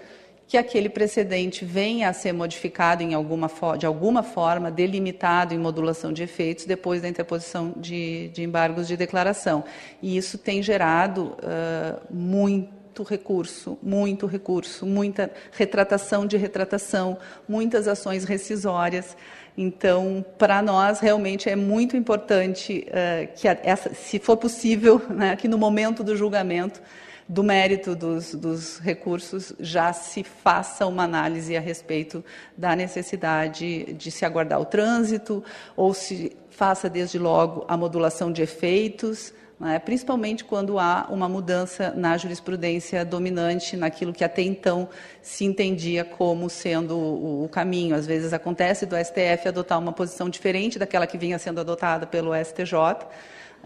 que 0.48 0.56
aquele 0.56 0.88
precedente 0.88 1.64
venha 1.64 2.08
a 2.08 2.12
ser 2.12 2.32
modificado 2.32 3.02
em 3.02 3.14
alguma 3.14 3.50
de 3.76 3.86
alguma 3.86 4.22
forma, 4.22 4.70
delimitado 4.70 5.52
em 5.52 5.58
modulação 5.58 6.12
de 6.12 6.22
efeitos 6.22 6.64
depois 6.64 7.02
da 7.02 7.08
interposição 7.08 7.74
de, 7.76 8.28
de 8.28 8.44
embargos 8.44 8.86
de 8.86 8.96
declaração. 8.96 9.64
E 10.00 10.16
isso 10.16 10.38
tem 10.38 10.62
gerado 10.62 11.36
uh, 11.38 12.00
muito 12.14 13.02
recurso, 13.02 13.76
muito 13.82 14.26
recurso, 14.26 14.86
muita 14.86 15.30
retratação 15.50 16.24
de 16.24 16.36
retratação, 16.36 17.18
muitas 17.48 17.88
ações 17.88 18.24
rescisórias. 18.24 19.16
Então, 19.58 20.24
para 20.38 20.62
nós, 20.62 21.00
realmente 21.00 21.48
é 21.48 21.56
muito 21.56 21.96
importante 21.96 22.86
uh, 22.88 23.28
que, 23.34 23.48
a, 23.48 23.58
essa, 23.64 23.92
se 23.94 24.20
for 24.20 24.36
possível, 24.36 25.02
né, 25.10 25.34
que 25.34 25.48
no 25.48 25.58
momento 25.58 26.04
do 26.04 26.14
julgamento, 26.14 26.80
do 27.28 27.42
mérito 27.42 27.96
dos, 27.96 28.34
dos, 28.34 28.78
recursos, 28.78 29.52
já 29.58 29.92
se 29.92 30.22
faça 30.22 30.86
uma 30.86 31.02
análise 31.02 31.56
a 31.56 31.60
respeito 31.60 32.24
da 32.56 32.76
necessidade 32.76 33.92
de 33.94 34.10
se 34.10 34.24
aguardar 34.24 34.60
o 34.60 34.64
trânsito, 34.64 35.42
ou 35.76 35.92
se 35.92 36.36
faça 36.50 36.88
desde 36.88 37.18
logo 37.18 37.64
a 37.68 37.76
modulação 37.76 38.30
de 38.30 38.42
efeitos, 38.42 39.32
né, 39.58 39.78
principalmente 39.78 40.44
quando 40.44 40.78
há 40.78 41.08
uma 41.10 41.28
mudança 41.28 41.92
na 41.96 42.16
jurisprudência 42.16 43.04
dominante, 43.04 43.76
naquilo 43.76 44.12
que 44.12 44.22
até 44.22 44.42
então 44.42 44.88
se 45.22 45.44
entendia 45.44 46.04
como 46.04 46.48
sendo 46.50 46.96
o, 46.96 47.44
o 47.44 47.48
caminho. 47.48 47.96
Às 47.96 48.06
vezes 48.06 48.32
acontece 48.32 48.86
do 48.86 48.94
STF 48.96 49.48
adotar 49.48 49.78
uma 49.78 49.92
posição 49.92 50.28
diferente 50.28 50.78
daquela 50.78 51.06
que 51.06 51.16
vinha 51.18 51.38
sendo 51.38 51.60
adotada 51.60 52.06
pelo 52.06 52.32
STJ. 52.34 53.06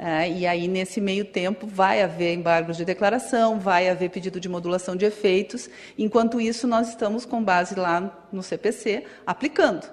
É, 0.02 0.30
e 0.30 0.46
aí, 0.46 0.66
nesse 0.66 0.98
meio 0.98 1.26
tempo, 1.26 1.66
vai 1.66 2.00
haver 2.00 2.32
embargos 2.32 2.78
de 2.78 2.86
declaração, 2.86 3.60
vai 3.60 3.86
haver 3.86 4.08
pedido 4.08 4.40
de 4.40 4.48
modulação 4.48 4.96
de 4.96 5.04
efeitos. 5.04 5.68
Enquanto 5.98 6.40
isso, 6.40 6.66
nós 6.66 6.88
estamos 6.88 7.26
com 7.26 7.44
base 7.44 7.78
lá 7.78 8.26
no 8.32 8.42
CPC 8.42 9.04
aplicando. 9.26 9.86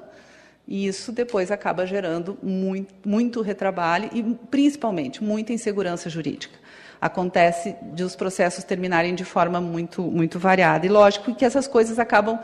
E 0.66 0.88
isso 0.88 1.12
depois 1.12 1.52
acaba 1.52 1.86
gerando 1.86 2.38
muito, 2.42 2.94
muito 3.06 3.42
retrabalho 3.42 4.10
e, 4.14 4.24
principalmente, 4.50 5.22
muita 5.22 5.52
insegurança 5.52 6.10
jurídica. 6.10 6.58
Acontece 7.02 7.76
de 7.94 8.02
os 8.02 8.16
processos 8.16 8.64
terminarem 8.64 9.14
de 9.14 9.26
forma 9.26 9.60
muito, 9.60 10.02
muito 10.04 10.40
variada. 10.40 10.86
E, 10.86 10.90
lógico, 10.90 11.36
que 11.36 11.44
essas 11.44 11.68
coisas 11.68 12.00
acabam 12.00 12.40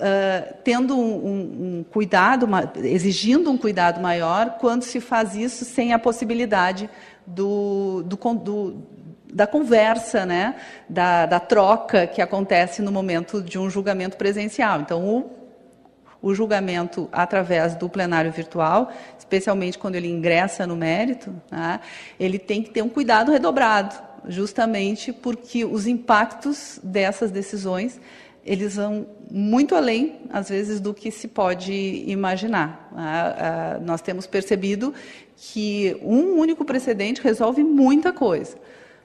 Uh, 0.00 0.54
tendo 0.64 0.96
um, 0.96 1.26
um, 1.26 1.78
um 1.78 1.84
cuidado, 1.84 2.44
uma, 2.46 2.72
exigindo 2.76 3.50
um 3.50 3.58
cuidado 3.58 4.00
maior, 4.00 4.56
quando 4.58 4.82
se 4.82 4.98
faz 4.98 5.36
isso 5.36 5.62
sem 5.66 5.92
a 5.92 5.98
possibilidade 5.98 6.88
do, 7.26 8.02
do, 8.06 8.16
do 8.16 8.82
da 9.32 9.46
conversa, 9.46 10.26
né, 10.26 10.56
da, 10.88 11.26
da, 11.26 11.38
troca 11.38 12.06
que 12.06 12.20
acontece 12.20 12.82
no 12.82 12.90
momento 12.90 13.42
de 13.42 13.58
um 13.58 13.70
julgamento 13.70 14.16
presencial. 14.16 14.80
Então, 14.80 15.04
o, 15.04 15.30
o 16.22 16.34
julgamento 16.34 17.08
através 17.12 17.74
do 17.74 17.88
plenário 17.88 18.32
virtual, 18.32 18.90
especialmente 19.18 19.78
quando 19.78 19.94
ele 19.94 20.08
ingressa 20.08 20.66
no 20.66 20.76
mérito, 20.76 21.34
né, 21.50 21.80
ele 22.18 22.38
tem 22.38 22.62
que 22.62 22.70
ter 22.70 22.82
um 22.82 22.88
cuidado 22.88 23.30
redobrado, 23.30 23.94
justamente 24.26 25.12
porque 25.12 25.64
os 25.64 25.86
impactos 25.86 26.80
dessas 26.82 27.30
decisões 27.30 28.00
eles 28.50 28.74
vão 28.74 29.06
muito 29.30 29.76
além, 29.76 30.22
às 30.28 30.48
vezes, 30.48 30.80
do 30.80 30.92
que 30.92 31.12
se 31.12 31.28
pode 31.28 31.72
imaginar. 32.08 32.90
Ah, 32.96 33.76
ah, 33.76 33.78
nós 33.78 34.02
temos 34.02 34.26
percebido 34.26 34.92
que 35.36 35.96
um 36.02 36.36
único 36.36 36.64
precedente 36.64 37.22
resolve 37.22 37.62
muita 37.62 38.12
coisa, 38.12 38.56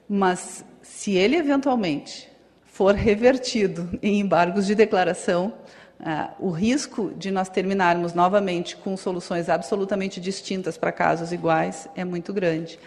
mas 0.10 0.66
se 0.82 1.14
ele 1.14 1.36
eventualmente 1.36 2.28
for 2.66 2.96
revertido 2.96 3.88
em 4.02 4.20
embargos 4.20 4.66
de 4.66 4.74
declaração, 4.74 5.54
ah, 6.00 6.32
o 6.40 6.50
risco 6.50 7.14
de 7.16 7.30
nós 7.30 7.48
terminarmos 7.48 8.16
novamente 8.16 8.76
com 8.76 8.98
soluções 8.98 9.48
absolutamente 9.48 10.20
distintas 10.20 10.76
para 10.76 10.92
casos 10.92 11.32
iguais 11.32 11.88
é 11.96 12.04
muito 12.04 12.34
grande. 12.34 12.80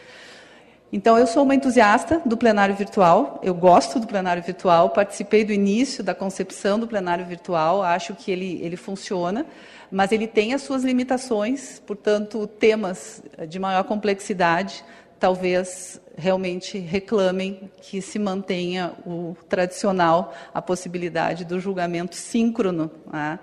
Então, 0.91 1.19
eu 1.19 1.27
sou 1.27 1.43
uma 1.43 1.55
entusiasta 1.55 2.23
do 2.25 2.37
plenário 2.37 2.75
virtual, 2.75 3.39
eu 3.43 3.55
gosto 3.55 4.01
do 4.01 4.07
plenário 4.07 4.43
virtual, 4.43 4.89
participei 4.89 5.45
do 5.45 5.53
início 5.53 6.03
da 6.03 6.15
concepção 6.15 6.81
do 6.81 6.89
plenário 6.89 7.27
virtual, 7.27 7.83
acho 7.83 8.15
que 8.15 8.31
ele, 8.31 8.59
ele 8.63 8.77
funciona, 8.77 9.45
mas 9.91 10.13
ele 10.13 10.27
tem 10.27 10.55
as 10.55 10.63
suas 10.63 10.85
limitações, 10.85 11.83
portanto, 11.87 12.47
temas 12.47 13.23
de 13.49 13.59
maior 13.59 13.85
complexidade 13.85 14.83
talvez 15.19 16.01
realmente 16.17 16.79
reclamem 16.79 17.71
que 17.81 18.01
se 18.01 18.19
mantenha 18.19 18.93
o 19.07 19.37
tradicional, 19.49 20.35
a 20.55 20.63
possibilidade 20.63 21.45
do 21.45 21.61
julgamento 21.61 22.15
síncrono, 22.15 22.91
né? 23.13 23.39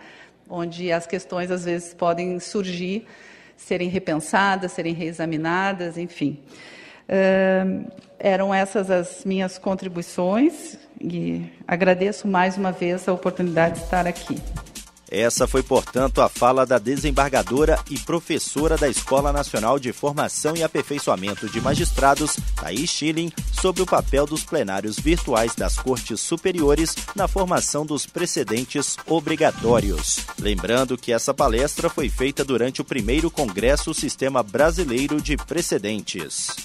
onde 0.49 0.91
as 0.91 1.05
questões 1.05 1.51
às 1.51 1.65
vezes 1.65 1.93
podem 1.93 2.39
surgir, 2.39 3.05
serem 3.57 3.89
repensadas, 3.89 4.71
serem 4.71 4.93
reexaminadas, 4.93 5.97
enfim. 5.97 6.39
Eram 8.17 8.53
essas 8.53 8.89
as 8.89 9.23
minhas 9.25 9.57
contribuições 9.57 10.77
e 10.99 11.45
agradeço 11.67 12.27
mais 12.27 12.57
uma 12.57 12.71
vez 12.71 13.07
a 13.07 13.13
oportunidade 13.13 13.75
de 13.75 13.83
estar 13.83 14.07
aqui. 14.07 14.41
Essa 15.09 15.47
foi, 15.47 15.61
portanto, 15.61 16.19
a 16.19 16.27
fala 16.27 16.65
da 16.65 16.79
desembargadora 16.79 17.79
e 17.89 17.99
professora 17.99 18.75
da 18.75 18.89
Escola 18.89 19.31
Nacional 19.31 19.77
de 19.77 19.93
Formação 19.93 20.57
e 20.57 20.63
Aperfeiçoamento 20.63 21.47
de 21.47 21.61
Magistrados, 21.61 22.35
Thaís 22.55 22.89
Schilling, 22.89 23.31
sobre 23.61 23.83
o 23.83 23.85
papel 23.85 24.25
dos 24.25 24.43
plenários 24.43 24.97
virtuais 24.99 25.53
das 25.53 25.77
Cortes 25.77 26.19
Superiores 26.19 26.95
na 27.15 27.27
formação 27.27 27.85
dos 27.85 28.07
precedentes 28.07 28.97
obrigatórios. 29.05 30.25
Lembrando 30.39 30.97
que 30.97 31.13
essa 31.13 31.33
palestra 31.33 31.87
foi 31.87 32.09
feita 32.09 32.43
durante 32.43 32.81
o 32.81 32.85
primeiro 32.85 33.29
Congresso 33.29 33.93
Sistema 33.93 34.41
Brasileiro 34.41 35.21
de 35.21 35.37
Precedentes. 35.37 36.64